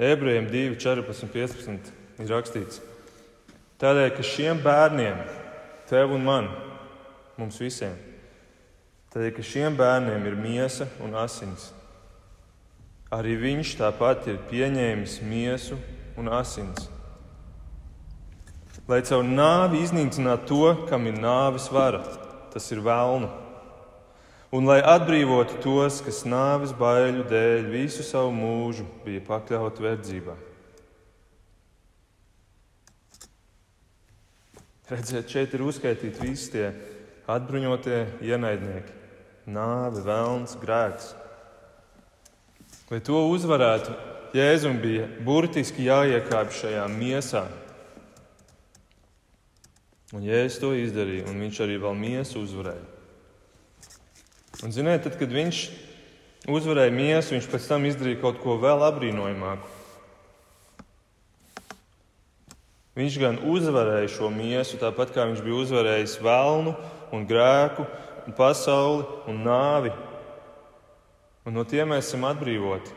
Ebrejiem 0.00 0.48
2, 0.48 0.78
14, 0.80 1.28
15 1.34 1.90
ir 2.24 2.32
rakstīts. 2.32 2.80
Tādēļ, 3.80 4.08
ka 4.16 4.24
šiem 4.24 4.62
bērniem, 4.64 5.20
tev 5.92 6.14
un 6.16 6.24
man, 6.24 6.48
mums 7.36 7.60
visiem, 7.60 7.92
tādēļ, 9.12 9.34
ka 9.36 9.44
šiem 9.44 9.76
bērniem 9.76 10.24
ir 10.32 10.40
miesa 10.40 10.88
un 11.04 11.20
asins 11.20 11.68
Arī 13.10 13.32
viņš 13.42 13.72
tāpat 13.74 14.28
ir 14.30 14.36
pieņēmis 14.46 15.16
miesu 15.26 15.74
un 16.14 16.28
asins. 16.30 16.84
Lai 18.90 19.00
caur 19.06 19.22
nāvi 19.26 19.84
iznīcinātu 19.84 20.46
to, 20.50 20.72
kam 20.90 21.06
ir 21.06 21.18
nāves 21.22 21.68
vara, 21.70 22.02
tas 22.50 22.66
ir 22.74 22.82
vēlnu. 22.82 23.30
Un 24.50 24.66
lai 24.66 24.80
atbrīvotu 24.82 25.60
tos, 25.62 26.00
kas 26.02 26.24
nāves 26.26 26.72
baiļu 26.74 27.22
dēļ 27.30 27.68
visu 27.70 28.02
savu 28.02 28.32
mūžu 28.34 28.86
bija 29.04 29.22
pakļauti 29.28 29.84
verdzībā. 29.84 30.34
Redziet, 34.90 35.30
šeit 35.30 35.54
ir 35.54 35.62
uzskaitīti 35.62 36.24
visi 36.24 36.50
tie 36.56 36.72
atbruņotie 37.30 38.00
ienaidnieki, 38.26 38.96
nāve, 39.54 40.02
vēlns, 40.02 40.56
grēks. 40.58 41.12
Lai 42.90 42.98
to 43.06 43.22
uzvarētu, 43.30 43.94
Jēzum 44.34 44.80
bija 44.82 45.06
burtiski 45.26 45.86
jāiekāpj 45.86 46.58
šajā 46.64 46.90
miesā. 46.90 47.44
Un 50.16 50.24
Jēzus 50.26 50.58
to 50.58 50.72
izdarīja, 50.74 51.28
un 51.30 51.38
viņš 51.44 51.60
arī 51.62 51.76
vēl 51.82 51.94
miesu 51.98 52.42
uzvarēja. 52.42 52.86
Un, 54.64 54.74
ziniet, 54.74 55.04
tad, 55.06 55.14
kad 55.20 55.30
viņš 55.30 55.60
uzvarēja 56.50 56.92
miesu, 56.94 57.36
viņš 57.36 57.48
pēc 57.52 57.68
tam 57.70 57.86
izdarīja 57.86 58.20
kaut 58.24 58.40
ko 58.42 58.58
vēl 58.60 58.82
apbrīnojamāku. 58.88 59.76
Viņš 62.98 63.16
gan 63.22 63.38
uzvarēja 63.48 64.10
šo 64.12 64.28
miesu, 64.34 64.80
tāpat 64.82 65.14
kā 65.14 65.28
viņš 65.30 65.44
bija 65.46 65.62
uzvarējis 65.62 66.18
vēlnu, 66.26 66.74
un 67.14 67.26
grēku, 67.30 67.86
un 68.26 68.36
pasauli 68.36 69.06
un 69.30 69.44
nāvi 69.46 69.94
un 71.50 71.56
no 71.56 71.64
tiem 71.66 71.90
mēs 71.90 72.10
esam 72.10 72.26
atbrīvoti. 72.28 72.92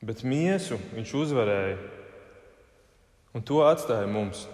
Bet 0.00 0.22
miesu 0.24 0.78
viņš 0.94 1.10
uzvarēja, 1.20 1.76
un 3.34 3.44
to 3.46 3.62
atstāja 3.66 4.08
mums. 4.10 4.46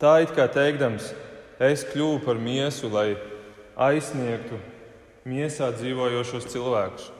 Tā 0.00 0.18
it 0.24 0.34
kā 0.36 0.46
teikdams, 0.50 1.12
es 1.62 1.84
kļuvu 1.88 2.22
par 2.26 2.40
miesu, 2.40 2.90
lai 2.92 3.14
aizsniegtu 3.76 4.58
miesā 5.24 5.70
dzīvojošos 5.74 6.48
cilvēkus. 6.52 7.10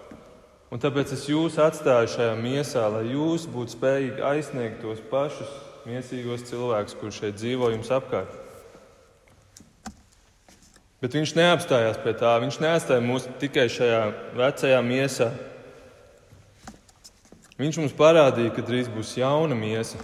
Un 0.74 0.83
tāpēc 0.83 1.12
es 1.14 1.29
jūs 1.31 1.59
atstāju 1.62 2.11
šajā 2.16 2.33
miesā, 2.40 2.88
lai 2.90 3.05
jūs 3.12 3.46
būtu 3.50 3.77
spējīgi 3.77 4.24
aizsniegt 4.27 4.81
tos 4.83 4.98
pašus 5.11 5.53
miesīgos 5.87 6.48
cilvēkus, 6.48 6.96
kurš 6.98 7.20
šeit 7.22 7.38
dzīvo 7.38 7.70
jums 7.70 7.92
apkārt. 7.94 8.33
Bet 11.05 11.12
viņš 11.12 11.35
neapstājās 11.37 11.98
pie 12.00 12.14
tā. 12.16 12.31
Viņš 12.40 12.57
neatstāja 12.64 13.05
mūs 13.05 13.27
tikai 13.40 13.66
šajā 13.68 14.00
vecajā 14.38 14.79
miesā. 14.81 15.29
Viņš 17.55 17.77
mums 17.79 17.93
parādīja, 17.95 18.51
ka 18.51 18.64
drīz 18.67 18.88
būs 18.90 19.12
jauna 19.14 19.55
miesa, 19.55 20.01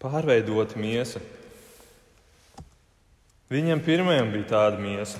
pārveidota 0.00 0.76
miesa. 0.76 1.22
Viņam 3.50 3.80
pirmajam 3.82 4.28
bija 4.34 4.50
tāda 4.52 4.82
miesa. 4.82 5.18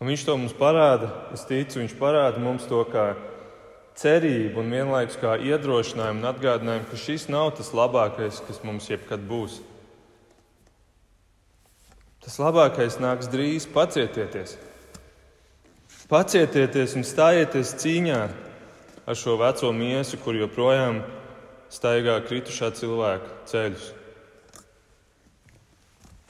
Un 0.00 0.12
viņš 0.12 0.26
to 0.28 0.36
mums 0.36 0.52
parāda, 0.56 1.08
es 1.36 1.42
ticu, 1.48 1.80
viņš 1.80 1.96
parāda 1.96 2.40
mums 2.40 2.68
to 2.68 2.84
kā 2.88 3.14
cerību 4.00 4.62
un 4.62 4.70
vienlaikus 4.72 5.18
kā 5.20 5.34
iedrošinājumu 5.40 6.22
un 6.22 6.30
atgādinājumu, 6.30 6.88
ka 6.88 7.00
šis 7.00 7.26
nav 7.32 7.50
tas 7.58 7.72
labākais, 7.76 8.44
kas 8.46 8.62
mums 8.64 8.88
jebkad 8.92 9.24
būs. 9.28 9.58
Tas 12.24 12.36
labākais 12.40 13.00
nāks 13.00 13.28
drīz, 13.32 13.66
pacietieties. 13.72 14.56
Pacietieties 16.10 16.96
un 16.98 17.04
stājieties 17.06 17.76
cīņā 17.78 18.20
ar 19.06 19.18
šo 19.18 19.36
veco 19.38 19.68
miesu, 19.70 20.18
kur 20.18 20.34
joprojām 20.34 21.04
staigā 21.70 22.16
kritušā 22.24 22.72
cilvēka 22.74 23.30
ceļus. 23.46 23.84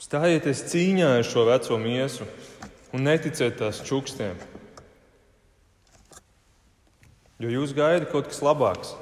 Stājieties 0.05 0.61
cīņā 0.69 1.09
ar 1.17 1.25
šo 1.25 1.47
veco 1.49 1.79
miesu 1.81 2.29
un 2.93 3.07
neticiet 3.09 3.57
tās 3.57 3.81
čukstiem. 3.87 4.37
Jo 7.41 7.49
jūs 7.49 7.73
gaidat 7.73 8.11
kaut 8.13 8.29
kas 8.29 8.45
labāks. 8.45 8.93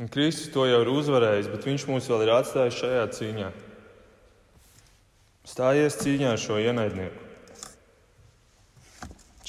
Un 0.00 0.08
Kristus 0.08 0.48
to 0.56 0.64
jau 0.64 0.80
ir 0.86 0.94
uzvarējis, 0.96 1.52
bet 1.52 1.68
Viņš 1.68 1.88
mūs 1.92 2.08
vēl 2.08 2.24
ir 2.24 2.36
atstājis 2.38 2.80
šajā 2.80 3.06
cīņā. 3.20 3.54
Stājies 5.52 6.00
cīņā 6.00 6.32
ar 6.32 6.40
šo 6.40 6.62
ienaidnieku. 6.64 7.27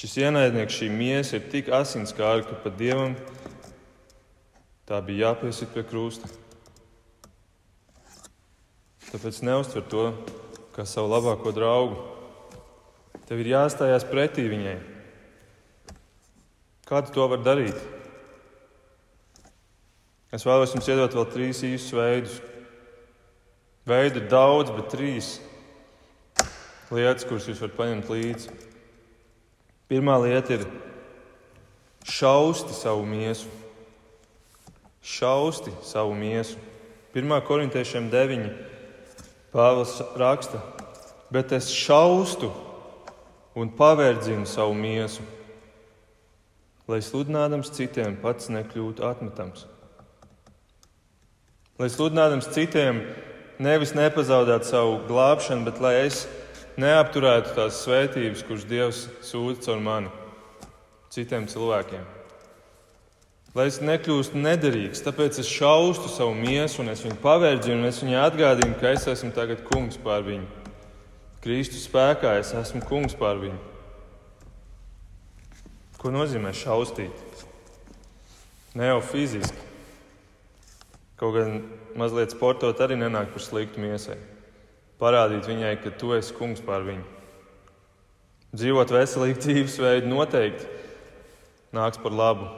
Šis 0.00 0.14
ienaidnieks, 0.16 0.78
šī 0.78 0.86
miesa 0.88 1.36
ir 1.36 1.48
tik 1.52 1.66
asinskāra, 1.76 2.40
ka 2.48 2.54
pat 2.62 2.76
dievam 2.78 3.12
tā 4.88 4.96
bija 5.04 5.26
jāpiesit 5.26 5.68
pie 5.74 5.82
krusta. 5.84 6.30
Tāpēc 9.10 9.42
neuztver 9.44 9.84
to 9.92 10.04
kā 10.72 10.86
savu 10.88 11.10
labāko 11.12 11.52
draugu. 11.52 11.98
Tev 13.28 13.42
ir 13.42 13.50
jāstājās 13.52 14.08
pretī 14.08 14.46
viņai. 14.48 14.78
Kā 16.88 17.02
tu 17.04 17.12
to 17.18 17.28
vari 17.34 17.44
darīt? 17.44 17.84
Es 20.32 20.48
vēlos 20.48 20.72
jums 20.78 20.88
iedot 20.88 21.18
vēl 21.20 21.28
trīs 21.36 21.60
īsus 21.68 21.92
veidus. 22.00 22.40
Veidu 23.84 24.24
ir 24.24 24.32
daudz, 24.32 24.72
bet 24.72 24.88
trīs 24.96 25.36
lietas, 26.88 27.28
kuras 27.28 27.52
jūs 27.52 27.60
varat 27.60 27.80
paņemt 27.84 28.12
līdzi. 28.16 28.69
Pirmā 29.90 30.14
lieta 30.22 30.54
ir 30.54 30.68
šausti 32.06 32.76
savu 32.78 33.02
miesu. 33.02 33.48
Šausti 35.02 35.72
savu 35.82 36.14
miesu. 36.14 36.60
1. 37.10 37.40
korintiešiem 37.42 38.06
9. 38.12 38.44
Pāvils 39.50 39.96
raksta, 40.14 40.60
bet 41.34 41.50
es 41.50 41.72
šaustu 41.74 42.52
un 43.58 43.72
pavērdzinu 43.74 44.46
savu 44.46 44.76
miesu, 44.78 45.24
lai 46.86 47.00
sludinādams 47.02 47.72
citiem 47.74 48.14
pats 48.22 48.46
nekļūtu 48.46 49.02
atmetams. 49.08 49.66
Lai 51.82 51.90
sludinādams 51.90 52.46
citiem 52.54 53.02
nevis 53.58 53.96
nepazaudētu 53.98 54.70
savu 54.70 55.00
glābšanu, 55.10 55.66
bet 55.66 55.82
lai 55.82 55.96
es 56.04 56.28
neapturētu 56.78 57.56
tās 57.56 57.82
svētības, 57.84 58.46
kuras 58.46 58.66
Dievs 58.68 59.04
sūta 59.26 59.66
caur 59.66 59.82
mani 59.82 60.10
citiem 61.10 61.48
cilvēkiem. 61.50 62.04
Lai 63.58 63.66
es 63.66 63.80
nekļūstu 63.82 64.38
nederīgs, 64.38 65.02
tāpēc 65.02 65.40
es 65.42 65.48
šaustu 65.50 66.06
savu 66.12 66.36
miesu, 66.38 66.84
un 66.84 66.92
es 66.92 67.02
viņu 67.02 67.16
pavērģinu, 67.24 67.80
un 67.80 67.88
es 67.88 67.98
viņai 67.98 68.20
atgādinu, 68.22 68.76
ka 68.78 68.92
es 68.94 69.08
esmu 69.10 69.32
tagad 69.34 69.64
kungs 69.66 69.98
pār 69.98 70.22
viņu. 70.22 70.46
Kristus 71.42 71.88
spēkā 71.88 72.36
es 72.38 72.52
esmu 72.54 72.84
kungs 72.86 73.16
pār 73.18 73.40
viņu. 73.42 73.58
Ko 75.98 76.12
nozīmē 76.14 76.52
šaustīt? 76.54 77.26
Ne 78.78 78.86
jau 78.92 79.00
fiziski. 79.02 79.66
Kaut 81.18 81.34
gan 81.34 81.58
mazliet 81.98 82.32
sportot 82.32 82.78
arī 82.80 82.96
nenāk 83.00 83.34
par 83.34 83.42
sliktu 83.42 83.82
miesai. 83.82 84.16
Parādīt 85.00 85.46
viņai, 85.48 85.74
ka 85.80 85.94
tu 85.96 86.12
esi 86.12 86.34
kungs 86.36 86.60
pār 86.64 86.84
viņu. 86.84 87.06
Dzīvot 88.52 88.92
veselīgu 88.92 89.40
dzīvesveidu 89.44 90.10
noteikti 90.10 90.68
nāks 91.72 92.00
par 92.02 92.12
labu 92.12 92.48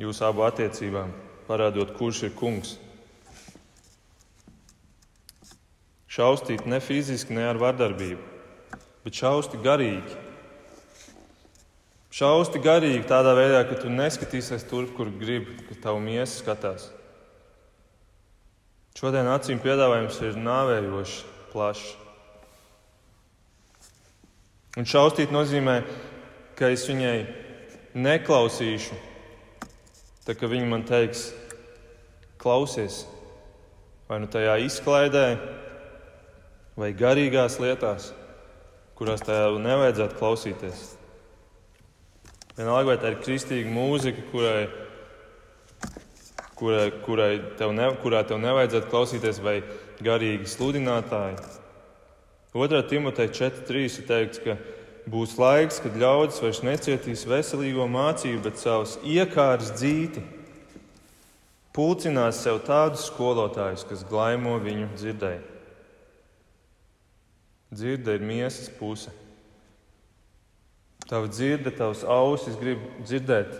jūsu 0.00 0.24
abu 0.28 0.44
attiecībām, 0.46 1.12
parādot, 1.48 1.94
kurš 1.98 2.26
ir 2.28 2.34
kungs. 2.36 2.76
Šaustīt 6.16 6.64
ne 6.64 6.80
fiziski, 6.80 7.34
ne 7.36 7.44
ar 7.44 7.58
vardarbību, 7.60 8.22
bet 9.04 9.18
šausti 9.20 9.60
garīgi. 9.60 10.22
Šausti 12.16 12.62
garīgi 12.64 13.04
tādā 13.04 13.34
veidā, 13.36 13.60
ka 13.68 13.76
tu 13.76 13.90
neskatīsies 13.92 14.64
tur, 14.70 14.86
kur 14.96 15.10
gribi, 15.20 15.58
ka 15.68 15.76
tavu 15.82 16.00
miesa 16.00 16.38
skatās. 16.38 16.88
Šodien 18.96 19.28
acīm 19.28 19.60
piedāvājums 19.60 20.20
ir 20.24 20.38
nāvējošs, 20.40 21.16
plašs. 21.52 21.88
Un 24.76 24.88
šaustīt 24.88 25.32
nozīmē, 25.32 25.80
ka 26.56 26.72
es 26.72 26.84
viņai 26.88 27.18
neklausīšu 27.96 28.96
Tā 30.26 30.34
kā 30.34 30.48
viņi 30.50 30.66
man 30.66 30.82
teiks, 30.82 31.28
klausies, 32.42 33.04
vai 34.08 34.16
nu 34.18 34.26
tajā 34.26 34.56
izklaidē, 34.64 35.26
vai 36.74 36.88
garīgās 36.98 37.60
lietās, 37.62 38.08
kurās 38.98 39.22
tajā 39.22 39.52
nevajadzētu 39.62 40.18
klausīties. 40.18 40.80
Vienalga, 42.56 42.88
vai 42.88 42.96
tā 42.98 43.12
ir 43.12 43.20
kristīga 43.22 43.70
mūzika, 43.70 44.24
kurai, 44.32 44.66
kurai, 46.56 46.88
kurai 47.04 47.32
tev 47.58 47.74
ne, 47.76 47.90
kurā 48.02 48.22
tev 48.26 48.40
nevajadzētu 48.42 48.90
klausīties, 48.92 49.42
vai 49.44 49.60
garīgi 50.02 50.48
sludinātāji. 50.50 51.38
2. 52.56 52.82
Timoteja 52.88 53.32
4.3 53.36 54.00
ir 54.00 54.08
teikts, 54.08 54.40
ka 54.40 54.56
Būs 55.06 55.36
laiks, 55.38 55.78
kad 55.78 55.94
ļaudis 55.94 56.40
vairs 56.42 56.64
necietīs 56.66 57.22
veselīgo 57.30 57.84
mācību, 57.86 58.40
bet 58.42 58.58
savus 58.58 58.96
iekārs 59.06 59.70
dzīti. 59.76 60.22
Pulcinās 61.76 62.40
sev 62.42 62.58
tādus 62.66 63.04
skolotājus, 63.12 63.84
kas 63.86 64.02
glaimo 64.08 64.56
viņu 64.64 64.88
dzirdēju. 64.96 65.44
Dzirde 67.76 68.16
ir 68.18 68.26
miesas 68.26 68.66
puse. 68.80 69.12
Tava 71.06 71.30
dzirde, 71.30 71.70
tavs 71.70 72.02
ausis 72.02 72.58
grib 72.58 72.82
dzirdēt 73.04 73.54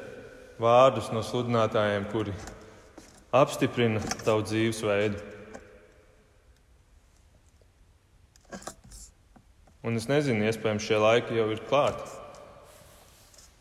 vārdus 0.59 1.13
no 1.15 1.23
sludinātājiem, 1.23 2.09
kuri 2.11 2.35
apstiprina 3.35 4.03
tavu 4.25 4.45
dzīvesveidu. 4.47 5.23
Un 9.87 9.99
es 9.99 10.09
nezinu, 10.11 10.47
iespējams, 10.49 10.83
šie 10.83 10.99
laiki 10.99 11.37
jau 11.39 11.47
ir 11.55 11.61
klāti. 11.69 12.09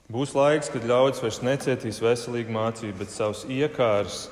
Būs 0.09 0.36
laiks, 0.38 0.72
kad 0.74 0.86
ļaudis 0.86 1.22
vairs 1.22 1.41
necietīs 1.45 2.01
veselīgu 2.01 2.53
mācību, 2.53 2.97
bet 2.99 3.13
savus 3.13 3.43
iekārus, 3.49 4.28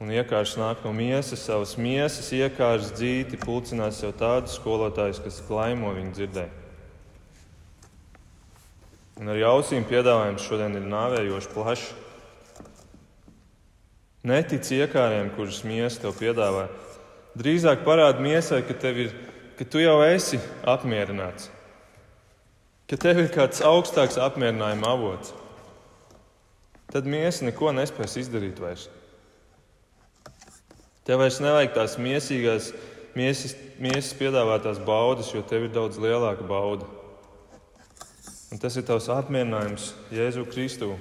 un 0.00 0.12
iekārs 0.12 0.58
nāk 0.60 0.84
no 0.84 0.92
miesas, 0.96 1.44
savas 1.44 1.76
miesas 1.80 2.28
iekārs 2.36 2.92
dzīti, 2.96 3.40
pulcinās 3.40 4.00
sev 4.00 4.12
tādus 4.20 4.56
skolotājus, 4.58 5.22
kas 5.24 5.40
klaimo 5.48 5.92
viņu 5.96 6.12
dzirdē. 6.16 6.46
Un 9.20 9.30
ar 9.30 9.40
ausīm 9.52 9.84
piedāvājums 9.88 10.44
šodien 10.44 10.74
ir 10.76 10.88
nāvējoši 10.90 11.52
plašs. 11.52 11.92
Netic 14.24 14.70
iekāriem, 14.72 15.28
kurus 15.36 15.60
miesa 15.68 16.06
tev 16.06 16.16
piedāvā. 16.16 16.68
Drīzāk 17.36 17.82
parāda 17.84 18.22
miesai, 18.24 18.62
ka 18.64 18.76
ir 18.88 19.12
ka 19.58 19.64
tu 19.64 19.78
jau 19.82 20.00
esi 20.02 20.40
apmierināts, 20.66 21.48
ka 22.90 22.98
tev 22.98 23.22
ir 23.22 23.30
kāds 23.34 23.62
augstāks 23.64 24.18
apmierinājuma 24.20 24.90
avots, 24.96 25.34
tad 26.90 27.06
miesa 27.10 27.46
neko 27.46 27.70
nespēs 27.74 28.18
izdarīt 28.24 28.58
vairs. 28.62 28.88
Tev 31.04 31.20
vairs 31.20 31.40
nevajag 31.44 31.74
tās 31.76 31.96
miesas, 32.00 32.72
miesas 33.14 34.14
piedāvātās 34.18 34.80
baudas, 34.82 35.30
jo 35.34 35.42
tev 35.46 35.68
ir 35.68 35.74
daudz 35.74 36.00
lielāka 36.00 36.46
bauda. 36.48 36.88
Un 38.50 38.62
tas 38.62 38.74
ir 38.78 38.86
tavs 38.86 39.10
apmierinājums 39.12 39.92
Jēzu 40.14 40.46
Kristu. 40.48 40.94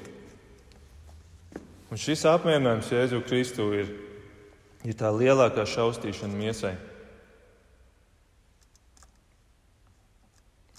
Un 1.94 2.00
šis 2.02 2.24
apmierinājums 2.26 2.88
Jēzu 2.90 3.20
Kristu 3.22 3.68
ir, 3.78 3.90
ir 4.82 4.96
tā 4.98 5.12
lielākā 5.14 5.62
šausmīšana 5.70 6.34
miesai. 6.34 6.72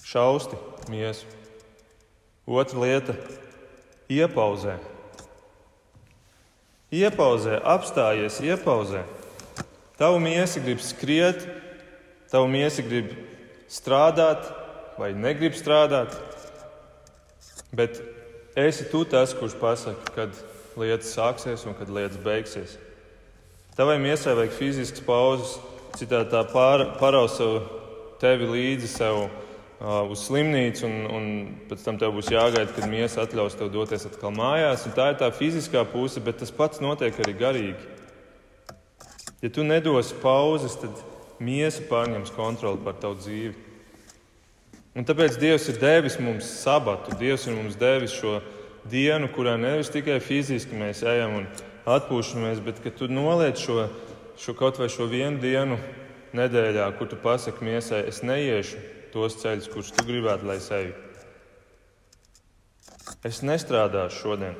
Šausti 0.02 0.58
miesu. 0.90 1.28
Otra 2.50 2.80
lieta- 2.82 3.14
iepauzē. 4.18 4.74
Iepauzē, 6.90 7.60
apstājies, 7.62 8.40
iepauzē. 8.42 9.04
Tavu 9.94 10.18
miesa 10.18 10.58
grib 10.66 10.82
skriet, 10.82 11.46
tavu 12.26 12.50
miesa 12.50 12.82
grib 12.82 13.14
strādāt 13.70 14.50
vai 14.98 15.12
negrib 15.14 15.54
strādāt, 15.54 16.10
bet 17.70 18.02
esi 18.56 18.90
tu 18.90 19.04
tas, 19.04 19.30
kurš 19.32 19.54
pasaka, 19.62 20.10
kad 20.18 20.42
lietas 20.81 21.14
sāksies 21.14 21.64
un 21.68 21.77
kad 21.79 21.93
lietas 21.93 22.20
beigsies. 22.25 22.77
Tavai 23.79 23.99
miesai 24.03 24.37
vajag 24.39 24.55
fiziskas 24.55 25.03
pauzes, 25.05 25.57
citādi 25.99 26.31
tā 26.31 26.45
pār, 26.51 26.93
paraus 27.01 27.41
tevi 28.22 28.47
līdzi 28.51 28.91
sev 28.91 29.25
Uh, 29.85 30.07
uz 30.09 30.22
slimnīcu, 30.29 30.87
un, 30.87 30.95
un 31.12 31.25
pēc 31.68 31.83
tam 31.85 31.97
tev 32.01 32.14
būs 32.14 32.31
jāgaida, 32.33 32.70
kad 32.72 32.87
miesa 32.89 33.25
atļaus 33.27 33.57
tev 33.59 33.72
doties 33.75 34.07
atkal 34.07 34.31
mājās. 34.33 34.87
Tā 34.97 35.11
ir 35.11 35.18
tā 35.20 35.27
fiziskā 35.35 35.83
puse, 35.91 36.22
bet 36.25 36.39
tas 36.41 36.53
pats 36.55 36.81
notiek 36.81 37.18
arī 37.20 37.35
garīgi. 37.37 37.89
Ja 39.43 39.51
tu 39.53 39.66
nedosi 39.66 40.16
pauzes, 40.22 40.79
tad 40.81 41.03
miesa 41.43 41.85
pārņems 41.91 42.33
kontroli 42.33 42.81
pār 42.87 42.97
tavu 43.03 43.18
dzīvi. 43.18 43.53
Un 44.95 45.05
tāpēc 45.05 45.37
Dievs 45.43 45.66
ir 45.68 45.83
devis 45.83 46.16
mums 46.22 46.49
sabatu, 46.62 47.18
Dievs 47.20 47.45
ir 47.51 47.59
mums 47.59 47.77
devis 47.77 48.14
šo 48.14 48.39
dienu, 48.91 49.28
kurā 49.32 49.57
nevis 49.61 49.93
tikai 49.93 50.18
fiziski 50.22 50.76
mēs 50.78 51.03
ejam 51.07 51.39
un 51.41 51.47
atpūšamies, 51.89 52.62
bet 52.64 52.80
ka 52.85 52.93
tu 52.95 53.09
noliec 53.09 53.61
šo, 53.61 53.89
šo 54.41 54.55
kaut 54.59 54.80
vai 54.80 54.91
šo 54.93 55.09
vienu 55.11 55.41
dienu 55.43 55.78
nedēļā, 56.35 56.91
kur 56.99 57.09
tu 57.09 57.18
pasaki 57.20 57.64
miesai, 57.64 58.05
es 58.11 58.22
neiešu 58.26 58.80
tos 59.14 59.39
ceļus, 59.43 59.70
kurus 59.70 59.93
tu 59.95 60.07
gribētu, 60.07 60.49
lai 60.49 60.59
es 60.59 60.70
eju. 60.74 60.95
Es 63.24 63.43
nestrādāšu 63.45 64.20
šodien. 64.20 64.57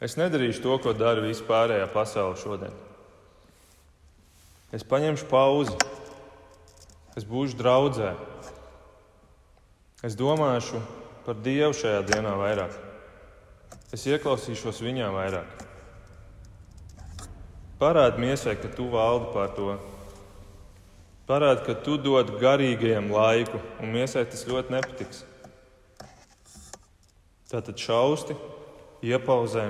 Es 0.00 0.16
nedarīšu 0.16 0.62
to, 0.64 0.76
ko 0.80 0.94
dara 0.96 1.24
vispārējā 1.24 1.88
pasaule 1.92 2.38
šodien. 2.40 2.76
Es 4.72 4.86
paņemšu 4.86 5.26
pauzi, 5.28 5.74
es 7.18 7.26
būšu 7.26 7.58
draudzē. 7.58 8.14
Es 10.06 10.14
domāšu 10.16 10.80
par 11.30 11.38
Dievu 11.46 11.70
šajā 11.70 12.00
dienā 12.08 12.32
vairāk. 12.34 12.72
Es 13.94 14.02
ieklausīšos 14.10 14.80
viņā 14.82 15.12
vairāk. 15.14 15.60
Parādi 17.78 18.24
miesai, 18.24 18.56
ka 18.58 18.66
tu 18.74 18.88
valdi 18.90 19.28
pār 19.30 19.52
to 19.54 19.76
Parāda, 21.30 21.62
ka 21.62 21.76
tu 21.78 21.94
dod 22.02 22.32
garīgajam 22.40 23.12
laiku, 23.14 23.60
un 23.78 23.94
miesai 23.94 24.24
tas 24.26 24.42
ļoti 24.50 24.74
nepatiks. 24.74 25.22
Tātad 27.52 27.78
šausti, 27.78 28.34
iepauzē. 29.06 29.68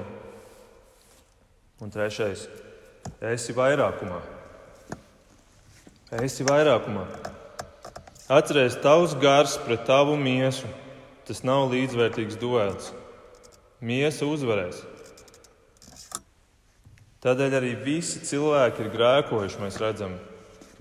Un 1.84 1.92
trešais- 1.92 2.48
esi 3.34 3.52
vairākumā. 3.52 4.22
Esi 6.24 6.48
vairākumā. 6.48 7.04
Atcerieties, 8.32 8.80
tavs 8.80 9.12
gars 9.20 9.60
pret 9.60 9.84
tavu 9.84 10.16
miesu. 10.16 10.79
Tas 11.30 11.44
nav 11.46 11.68
līdzvērtīgs 11.70 12.34
duels. 12.42 12.88
Miesa 13.78 14.26
uzvarēs. 14.26 14.80
Tādēļ 17.22 17.52
arī 17.54 17.68
visi 17.84 18.18
cilvēki 18.26 18.82
ir 18.82 18.88
grēkojuši, 18.90 19.60
mēs 19.62 19.76
redzam, 19.78 20.16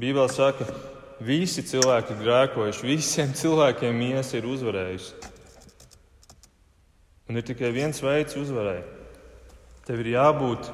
Bībelē 0.01 0.25
saka, 0.33 0.65
visi 1.21 1.61
cilvēki 1.69 2.15
ir 2.15 2.23
grēkojuši, 2.23 2.87
visiem 2.87 3.35
cilvēkiem 3.37 3.93
miesa 3.93 4.39
ir 4.39 4.47
uzvarējusi. 4.49 5.29
Un 7.29 7.37
ir 7.37 7.45
tikai 7.45 7.69
viens 7.75 8.01
veids 8.01 8.39
uzvarēt. 8.41 8.87
Tev 9.85 10.01
ir 10.01 10.15
jābūt 10.15 10.71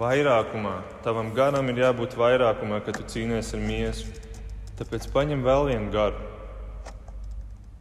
vairākumā, 0.00 0.74
tavam 1.06 1.30
garam 1.38 1.70
ir 1.70 1.84
jābūt 1.84 2.18
vairākumā, 2.18 2.82
kad 2.82 2.98
tu 2.98 3.06
cīnies 3.14 3.54
ar 3.54 3.62
miesu. 3.62 4.10
Tāpēc 4.82 5.06
paņem 5.14 5.46
vēl 5.46 5.70
vienu 5.70 5.94
garu. 5.94 6.37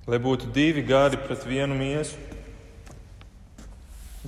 Lai 0.08 0.20
būtu 0.24 0.48
divi 0.56 0.86
gari 0.88 1.20
pret 1.20 1.44
vienu 1.44 1.76
miesu. 1.76 2.16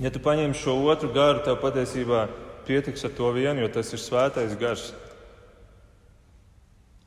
Ja 0.00 0.12
tu 0.12 0.20
paņem 0.20 0.52
šo 0.56 0.76
otru 0.92 1.08
garu, 1.12 1.40
tev 1.44 1.56
patiesībā 1.60 2.26
pietiks 2.68 3.04
ar 3.04 3.14
to 3.16 3.30
vienu, 3.36 3.64
jo 3.64 3.70
tas 3.72 3.92
ir 3.92 4.00
svētais 4.00 4.52
gars. 4.60 4.90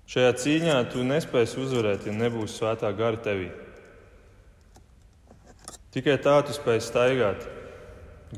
Šajā 0.10 0.34
cīņā 0.42 0.78
tu 0.94 1.06
nespēsi 1.06 1.62
uzvarēt, 1.64 2.06
ja 2.06 2.14
nebūs 2.14 2.58
svētā 2.60 2.90
gara 2.98 3.18
tevī. 3.18 3.48
Tikai 5.94 6.18
tā 6.22 6.36
tu 6.46 6.54
spēj 6.54 6.82
staigāt 6.82 7.46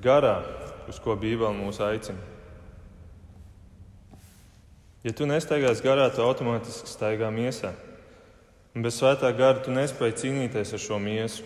garā, 0.04 0.38
uz 0.92 1.00
ko 1.00 1.16
Bībele 1.20 1.56
mūs 1.56 1.80
aicina. 1.84 2.20
Ja 5.06 5.14
tu 5.16 5.28
nestaigās 5.30 5.84
garā, 5.86 6.10
tu 6.12 6.24
automātiski 6.24 6.92
staigā 6.92 7.32
miesā. 7.32 7.72
Un 8.76 8.84
bez 8.84 8.98
svētā 9.00 9.30
gara 9.32 9.62
tu 9.64 9.72
nespēji 9.72 10.18
cīnīties 10.20 10.74
ar 10.76 10.82
šo 10.84 10.98
miesu. 11.00 11.46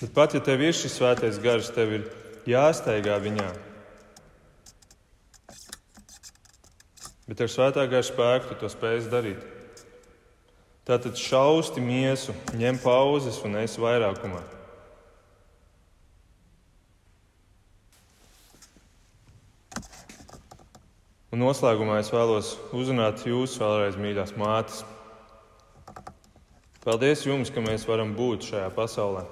Bet 0.00 0.14
pat 0.16 0.36
ja 0.36 0.40
tev 0.44 0.64
ir 0.64 0.72
šis 0.76 0.96
svētais 0.96 1.36
gars, 1.44 1.68
tev 1.76 1.92
ir 1.92 2.08
jāstaigā 2.48 3.18
viņā, 3.20 3.50
bet 7.28 7.44
ar 7.44 7.52
svētā 7.52 7.84
gara 7.88 8.04
spēku 8.04 8.50
tu 8.50 8.58
to 8.62 8.72
spēj 8.72 9.06
darīt. 9.12 9.44
Tātad 10.86 11.18
šausti 11.18 11.82
miesu, 11.84 12.32
ņem 12.56 12.76
pauzes 12.78 13.40
un 13.44 13.56
es 13.58 13.76
vairākumā. 13.80 14.44
Un 21.34 21.42
noslēgumā 21.42 21.98
es 22.00 22.12
vēlos 22.14 22.54
uzrunāt 22.72 23.26
jūs 23.28 23.58
vēlreiz, 23.60 23.98
mīļās 24.00 24.36
mātes. 24.40 24.84
Paldies 26.86 27.24
jums, 27.26 27.50
ka 27.50 27.58
mēs 27.58 27.82
varam 27.88 28.12
būt 28.14 28.44
šajā 28.46 28.66
pasaulē. 28.70 29.24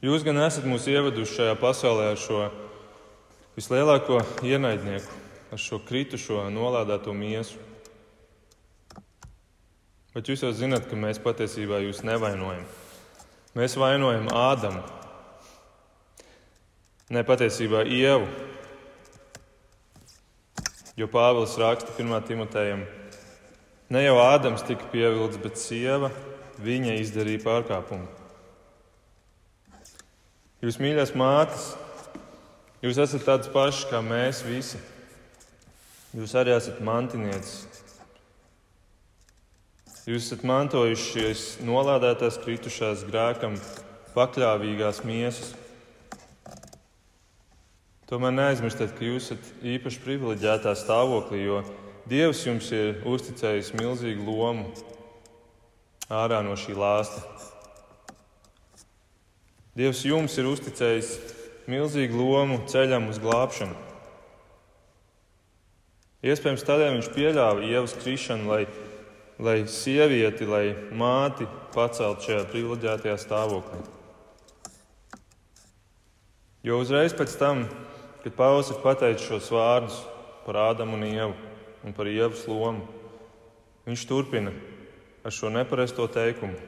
Jūs 0.00 0.22
gan 0.24 0.40
esat 0.40 0.64
mūs 0.64 0.86
ieveduši 0.88 1.34
šajā 1.36 1.56
pasaulē 1.60 2.06
ar 2.14 2.16
šo 2.16 2.46
vislielāko 3.58 4.22
ienaidnieku, 4.40 5.18
ar 5.52 5.60
šo 5.60 5.82
kritušo, 5.84 6.46
nolādēto 6.54 7.12
miesu. 7.12 7.60
Bet 10.16 10.32
jūs 10.32 10.46
jau 10.46 10.54
zināt, 10.56 10.88
ka 10.88 10.96
mēs 10.96 11.20
patiesībā 11.20 11.82
jūs 11.84 12.00
nevainojam. 12.08 12.64
Mēs 13.52 13.76
vainojam 13.76 14.32
Ādamu, 14.32 14.80
ne 17.12 17.20
patiesībā 17.28 17.84
Ievu. 17.84 18.32
Jo 20.96 21.12
Pāvils 21.12 21.60
raksta 21.60 21.92
1. 22.00 22.16
Timotejam, 22.32 22.88
ne 23.92 24.02
jau 24.06 24.16
Ādams 24.22 24.64
tika 24.64 24.86
pievilcis, 24.92 25.40
bet 25.42 25.60
sieva 25.60 26.10
viņa 26.62 26.96
izdarīja 27.02 27.42
pārkāpumu. 27.44 28.08
Jūs 30.62 30.78
mīļās 30.78 31.12
mātes, 31.18 31.72
jūs 32.84 33.00
esat 33.02 33.26
tādas 33.26 33.50
pašas 33.52 33.88
kā 33.90 34.00
mēs 34.04 34.44
visi. 34.46 34.78
Jūs 36.12 36.34
arī 36.38 36.54
esat 36.54 36.80
mantinieces. 36.84 37.66
Jūs 40.06 40.26
esat 40.26 40.44
mantojuši 40.46 41.08
šīs 41.08 41.42
nolādētās, 41.66 42.40
kritušās 42.42 43.04
grēkam, 43.08 43.54
pakļāvīgās 44.16 45.02
miesas. 45.06 45.52
Tomēr 48.10 48.34
neaizmirstiet, 48.34 48.96
ka 48.98 49.06
jūs 49.06 49.30
esat 49.30 49.64
īpaši 49.74 50.02
privileģētā 50.04 50.74
stāvoklī, 50.76 51.44
jo 51.46 51.62
Dievs 52.10 52.40
jums 52.42 52.66
ir 52.74 53.04
uzticējis 53.06 53.68
milzīgu 53.78 54.24
lomu 54.26 54.64
ārā 56.10 56.40
no 56.42 56.56
šī 56.58 56.74
lāsta. 56.74 57.22
Dievs 59.78 60.02
jums 60.04 60.34
ir 60.36 60.48
uzticējis 60.50 61.12
milzīgu 61.70 62.18
lomu 62.18 62.58
ceļam 62.68 63.06
uz 63.12 63.20
glābšanu. 63.22 63.76
Iespējams, 66.26 66.66
tādēļ 66.66 66.92
viņš 66.96 67.12
pieļāva 67.14 67.70
ievas 67.70 67.94
krišanu, 68.02 68.50
lai, 68.50 68.66
lai 69.42 69.56
sievieti, 69.70 70.46
lai 70.46 70.64
māti 70.94 71.46
paceltu 71.74 72.28
šajā 72.28 72.42
privileģētajā 72.50 73.16
stāvoklī. 73.22 73.80
Jo 76.66 76.82
uzreiz 76.82 77.14
pēc 77.14 77.38
tam 77.38 77.64
kad 78.22 78.36
Pāvils 78.38 78.70
ir 78.70 78.82
pateicis 78.82 79.26
šos 79.26 79.48
vārdus 79.50 79.96
par 80.44 80.60
Ādamu 80.68 80.94
un 80.94 81.08
Ievu 81.08 81.51
un 81.82 81.94
par 81.96 82.10
Ievas 82.10 82.44
lomu, 82.46 82.86
viņš 83.86 84.04
turpina 84.08 84.52
ar 85.22 85.34
šo 85.34 85.50
nepareizo 85.50 86.06
teikumu. 86.10 86.58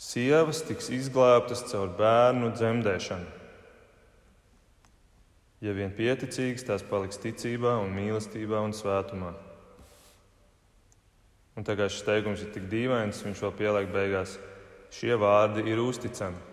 Sievas 0.00 0.62
tiks 0.64 0.88
izglābtas 0.96 1.66
caur 1.68 1.92
bērnu 1.98 2.54
dzemdēšanu. 2.56 3.36
Ja 5.60 5.74
vien 5.76 5.92
pieticīgs, 5.92 6.64
tās 6.64 6.80
paliks 6.88 7.20
ticībā, 7.20 7.74
un 7.82 7.92
mīlestībā 7.92 8.62
un 8.64 8.72
svētumā. 8.72 9.34
Un 11.52 11.66
kā 11.66 11.84
šis 11.84 12.06
teikums 12.06 12.40
ir 12.40 12.54
tik 12.54 12.70
dīvains, 12.72 13.20
viņš 13.26 13.42
vēl 13.44 13.52
pieliek 13.58 13.90
beigās, 13.92 14.38
šie 14.96 15.12
vārdi 15.20 15.66
ir 15.68 15.82
uzticami. 15.82 16.48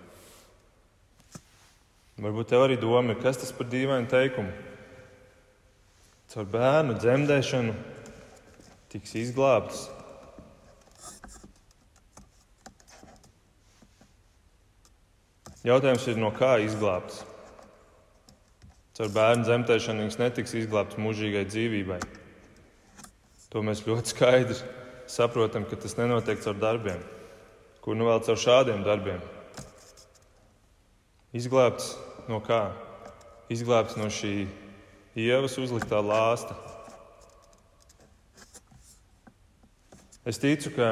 Varbūt 2.20 2.50
tev 2.52 2.66
arī 2.66 2.76
doma 2.82 3.14
ir, 3.14 3.22
kas 3.22 3.40
tas 3.40 3.54
par 3.56 3.70
dīvainu 3.72 4.10
teikumu? 4.12 4.52
Caur 6.38 6.46
bērnu 6.54 6.94
dzemdēšanu 7.02 7.72
tiks 8.94 9.16
izglābts. 9.18 9.88
Jautājums 15.66 16.06
ir, 16.06 16.20
no 16.22 16.30
kā 16.38 16.52
izglābts? 16.62 17.24
Caur 19.00 19.10
bērnu 19.16 19.48
dzemdēšanu 19.48 20.06
viņš 20.06 20.20
netiks 20.22 20.54
izglābts 20.62 21.00
mūžīgai 21.02 21.42
dzīvībai. 21.50 21.98
To 23.50 23.66
mēs 23.66 23.82
ļoti 23.90 24.14
skaidri 24.14 24.60
saprotam, 25.10 25.66
ka 25.66 25.82
tas 25.82 25.98
nenotiek 25.98 26.46
caur 26.46 26.62
darbiem. 26.62 27.02
Kur 27.82 27.98
nu 27.98 28.12
vēl 28.12 28.22
caur 28.30 28.38
šādiem 28.46 28.86
darbiem? 28.86 29.26
Izglābts 31.34 31.96
no 32.30 32.44
kā? 32.46 32.62
Izglābts 33.50 33.98
no 33.98 34.14
šī 34.14 34.67
ievas 35.18 35.58
uzliktā 35.58 35.98
lāsta. 36.06 36.54
Es 40.28 40.38
ticu, 40.38 40.74
ka 40.76 40.92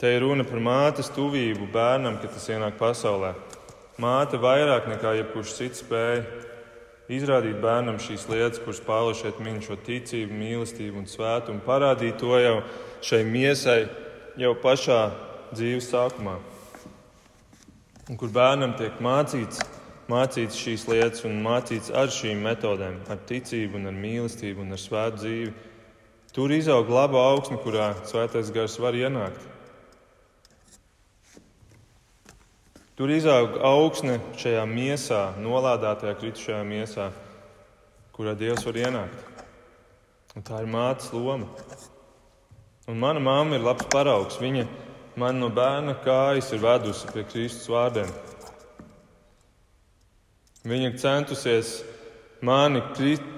te 0.00 0.10
ir 0.12 0.24
runa 0.24 0.44
par 0.44 0.60
mātes 0.60 1.08
tuvību 1.14 1.70
bērnam, 1.72 2.18
kad 2.20 2.34
tas 2.34 2.48
ienāk 2.50 2.76
pasaulē. 2.80 3.32
Māte 4.00 4.40
vairāk 4.40 4.88
nekā 4.90 5.14
jebkurš 5.20 5.56
cits 5.56 5.84
spēja 5.84 6.24
izrādīt 7.10 7.58
bērnam 7.62 7.98
šīs 8.02 8.28
lietas, 8.30 8.60
kuras 8.62 8.82
Pāvils 8.84 9.20
šeit 9.22 9.40
min 9.42 9.58
šo 9.64 9.78
ticību, 9.86 10.36
mīlestību 10.36 11.00
un 11.00 11.08
svētumu, 11.10 11.64
parādīt 11.64 12.20
to 12.20 12.36
jau 12.38 12.60
šai 13.04 13.24
miesai, 13.26 13.80
jau 14.38 14.54
pašā 14.62 15.00
dzīves 15.54 15.90
sākumā. 15.90 16.36
Un 18.10 18.18
kur 18.18 18.30
bērnam 18.34 18.76
tiek 18.78 18.98
mācīts 19.02 19.62
mācīts 20.10 20.58
šīs 20.58 20.86
lietas 20.90 21.24
un 21.28 21.38
mācīts 21.44 21.92
ar 21.94 22.10
šīm 22.12 22.42
metodēm, 22.44 22.98
ar 23.10 23.20
ticību, 23.28 23.78
un 23.78 23.90
ar 23.90 23.96
mīlestību 23.96 24.64
un 24.64 24.74
ar 24.74 24.82
svētu 24.82 25.22
dzīvi. 25.22 25.54
Tur 26.34 26.52
izaug 26.54 26.90
laba 26.90 27.22
augsne, 27.32 27.58
kurā 27.62 27.92
svētais 28.06 28.52
gars 28.54 28.76
var 28.82 28.98
ienākt. 28.98 29.48
Tur 33.00 33.10
izaug 33.10 33.56
augsne 33.64 34.18
šajā 34.36 34.62
miesā, 34.68 35.20
nolādētajā 35.40 36.18
kritušajā 36.20 36.60
miesā, 36.68 37.06
kurā 38.12 38.34
Dievs 38.36 38.66
var 38.68 38.76
ienākt. 38.76 39.44
Un 40.36 40.44
tā 40.46 40.60
ir 40.60 40.68
mātes 40.70 41.08
loma. 41.14 41.48
Un 42.90 43.00
mana 43.00 43.22
mamma 43.24 43.56
ir 43.56 43.64
labs 43.64 43.88
paraugs. 43.90 44.36
Viņa 44.42 44.66
man 45.18 45.40
no 45.40 45.48
bērna 45.50 45.96
kājas 46.04 46.52
ir 46.54 46.60
vedusi 46.62 47.08
pie 47.10 47.24
Kristus 47.32 47.72
vārdiem. 47.72 48.12
Viņa 50.68 50.90
centusies 51.00 51.78
mani 52.44 52.82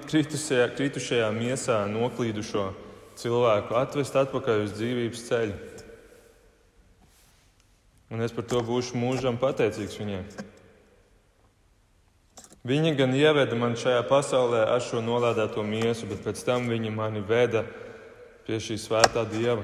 kritusajā, 0.09 0.67
kritušajā 0.75 1.29
miesā 1.35 1.83
noklīdušo 1.87 2.65
cilvēku 3.19 3.77
atvest 3.79 4.17
atpakaļ 4.19 4.65
uz 4.65 4.73
dzīvības 4.75 5.23
ceļu. 5.29 5.55
Un 8.13 8.21
es 8.21 8.35
par 8.35 8.45
to 8.45 8.59
būšu 8.65 8.99
mūžam 8.99 9.39
pateicīgs 9.41 9.95
viņiem. 10.01 10.27
Viņa 12.67 12.91
gan 12.99 13.15
ieveda 13.15 13.55
mani 13.59 13.79
šajā 13.79 14.03
pasaulē 14.07 14.65
ar 14.71 14.83
šo 14.83 15.01
nolādēto 15.03 15.63
miesu, 15.67 16.07
bet 16.11 16.21
pēc 16.23 16.43
tam 16.47 16.69
viņa 16.71 16.91
mani 16.95 17.23
veda 17.23 17.65
pie 18.47 18.59
šī 18.59 18.77
svētā 18.79 19.25
dieva. 19.31 19.63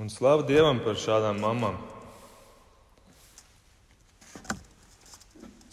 Un 0.00 0.08
slavu 0.08 0.48
Dievam 0.48 0.80
par 0.80 0.96
šādām 0.96 1.40
mamām! 1.44 1.89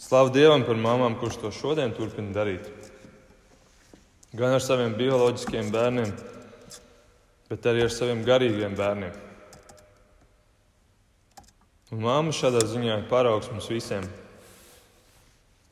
Slavu 0.08 0.30
Dievam 0.32 0.62
par 0.64 0.78
mamām, 0.80 1.18
kurš 1.20 1.34
to 1.42 1.48
šodien 1.52 1.90
turpina 1.92 2.32
darīt. 2.32 2.64
Gan 4.32 4.54
ar 4.56 4.62
saviem 4.64 4.94
bioloģiskiem 4.96 5.68
bērniem, 5.74 6.14
bet 7.50 7.68
arī 7.68 7.82
ar 7.84 7.92
saviem 7.92 8.22
garīgiem 8.24 8.76
bērniem. 8.78 9.18
Un 11.92 12.00
māma 12.06 12.32
šādā 12.32 12.64
ziņā 12.70 12.96
ir 13.02 13.04
paraugs 13.12 13.52
mums 13.52 13.68
visiem. 13.68 14.08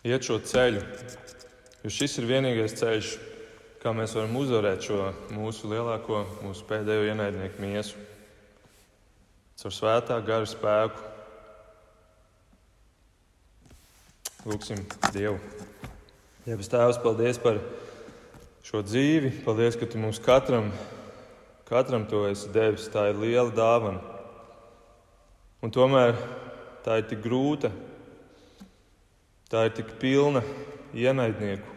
Iet 0.04 0.28
šo 0.28 0.36
ceļu, 0.44 0.84
jo 1.86 1.96
šis 1.96 2.20
ir 2.20 2.28
vienīgais 2.28 2.76
ceļš, 2.76 3.16
kā 3.80 3.96
mēs 3.96 4.18
varam 4.20 4.36
uzvarēt 4.36 4.84
šo 4.84 5.00
mūsu 5.32 5.72
lielāko, 5.72 6.26
mūsu 6.44 6.68
pēdējo 6.68 7.08
ienaidnieku 7.08 7.64
miesu. 7.64 8.04
Caur 9.56 9.80
svētā 9.80 10.20
gara 10.28 10.44
spēku 10.44 11.15
Lūksim 14.46 14.78
Dievu. 15.10 15.40
Jebs 16.46 16.68
Tēvs, 16.70 17.00
paldies 17.02 17.38
par 17.42 17.56
šo 18.62 18.78
dzīvi. 18.86 19.32
Paldies, 19.42 19.74
ka 19.74 19.88
Tu 19.90 19.98
mums 19.98 20.20
katram, 20.22 20.68
katram 21.66 22.04
to 22.06 22.20
esi 22.28 22.52
devis. 22.54 22.84
Tā 22.92 23.08
ir 23.10 23.18
liela 23.18 23.50
dāvana. 23.50 23.98
Un 25.66 25.72
tomēr 25.74 26.14
tā 26.84 27.00
ir 27.00 27.08
tik 27.10 27.24
grūta, 27.24 27.72
tā 29.50 29.64
ir 29.66 29.74
tik 29.74 29.90
pilna 29.98 30.44
ienaidnieku. 30.94 31.74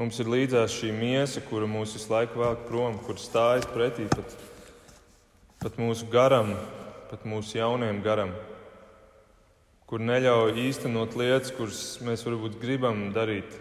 Mums 0.00 0.22
ir 0.24 0.30
līdzās 0.32 0.78
šī 0.78 0.94
miesa, 0.96 1.42
kura 1.44 1.68
mūs 1.68 1.92
visu 1.98 2.08
laiku 2.14 2.40
velk 2.40 2.64
prom, 2.70 2.96
kur 3.04 3.20
stājas 3.20 3.68
pretī 3.68 4.08
pat, 4.16 4.32
pat 5.60 5.76
mūsu 5.76 6.08
garam, 6.08 6.54
pat 7.12 7.28
mūsu 7.28 7.60
jaunajam 7.60 8.00
garam 8.08 8.32
kur 9.92 10.00
neļauj 10.00 10.54
īstenot 10.56 11.12
lietas, 11.20 11.50
kuras 11.52 11.78
mēs 12.00 12.22
varbūt 12.24 12.54
gribam 12.62 13.10
darīt. 13.12 13.58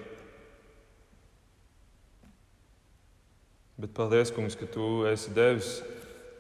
Bet 3.75 3.91
paldies, 3.97 4.31
Kungs, 4.31 4.55
ka 4.55 4.63
Tu 4.71 4.87
esi 5.09 5.35
devis 5.35 5.73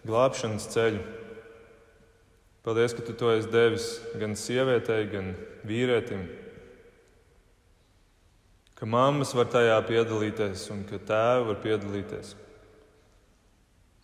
glābšanas 0.07 0.69
ceļu. 0.71 1.03
Paldies, 2.63 2.95
ka 2.95 3.03
Tu 3.03 3.17
to 3.19 3.35
esi 3.35 3.51
devis 3.51 3.91
gan 4.15 4.39
sievietei, 4.39 5.11
gan 5.11 5.33
vīrietim. 5.67 6.23
Ka 8.79 8.87
mammas 8.87 9.35
var 9.35 9.51
tajā 9.51 9.75
piedalīties 9.91 10.69
un 10.71 10.85
ka 10.87 11.03
tēvi 11.03 11.49
var 11.51 11.63
piedalīties. 11.67 12.37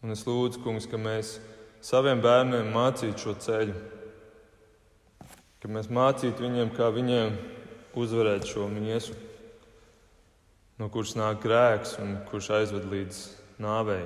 Un 0.03 0.19
es 0.19 0.27
lūdzu, 0.27 0.67
Kungs, 0.67 0.91
ka 0.91 0.99
mēs 0.99 1.37
saviem 1.79 2.19
bērniem 2.19 2.75
mācītu 2.75 3.29
šo 3.29 3.39
ceļu 3.47 3.95
ka 5.67 5.73
mēs 5.75 5.89
mācītu 5.91 6.45
viņiem, 6.45 6.69
kā 6.77 6.85
viņiem 6.95 7.33
uzvarēt 7.99 8.45
šo 8.47 8.69
miesu, 8.71 9.11
no 10.79 10.87
kuras 10.87 11.11
nāk 11.19 11.41
grēks 11.43 11.97
un 11.99 12.13
kurš 12.29 12.47
aizved 12.55 12.85
līdz 12.87 13.17
nāvei. 13.59 14.05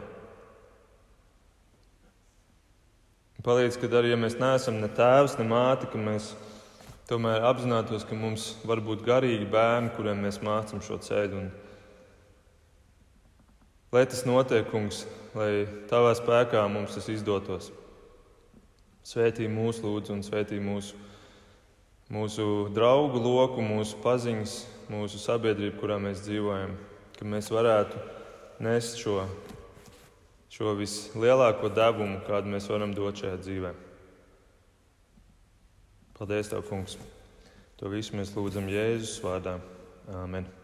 Palīdz, 3.45 3.77
ka 3.77 3.89
arī 3.99 4.09
ja 4.09 4.17
mēs 4.17 4.39
neesam 4.41 4.79
ne 4.81 4.89
tēvs, 4.89 5.37
ne 5.37 5.45
māte, 5.49 5.85
ka 5.89 6.01
mēs 6.01 6.31
tomēr 7.09 7.45
apzinātos, 7.45 8.07
ka 8.09 8.17
mums 8.17 8.55
var 8.65 8.81
būt 8.81 9.05
garīgi 9.05 9.45
bērni, 9.53 9.93
kuriem 9.93 10.17
mēs 10.25 10.41
mācām 10.41 10.81
šo 10.81 10.97
ceļu. 10.97 11.43
Un 11.43 11.47
lai 13.93 14.05
tas 14.09 14.25
notiek, 14.25 14.65
kungs, 14.73 15.05
lai 15.37 15.69
tavā 15.93 16.17
spēkā 16.17 16.65
mums 16.73 16.97
tas 16.97 17.05
izdotos. 17.13 17.69
Svētī 19.05 19.45
mūsu 19.45 19.85
lūdzu 19.85 20.17
un 20.17 20.25
svētī 20.25 20.57
mūsu 20.57 21.10
mūsu 22.11 22.45
draugu 22.75 23.21
loku, 23.23 23.63
mūsu 23.63 23.99
paziņas, 24.03 24.55
mūsu 24.91 25.21
sabiedrību, 25.21 25.77
kurā 25.79 25.97
mēs 26.01 26.23
dzīvojam, 26.25 26.75
ka 27.17 27.27
mēs 27.27 27.51
varētu 27.53 28.01
nest 28.61 28.99
šo, 29.01 29.23
šo 30.51 30.75
vislielāko 30.79 31.71
devumu, 31.73 32.19
kādu 32.27 32.51
mēs 32.51 32.69
varam 32.71 32.95
dot 32.97 33.23
šajā 33.23 33.39
dzīvē. 33.41 33.73
Paldies, 36.19 36.51
Tev, 36.51 36.67
Kungs! 36.69 36.99
To 37.81 37.89
visu 37.89 38.13
mēs 38.13 38.35
lūdzam 38.35 38.69
Jēzus 38.69 39.17
vārdā. 39.23 39.57
Āmen! 40.21 40.60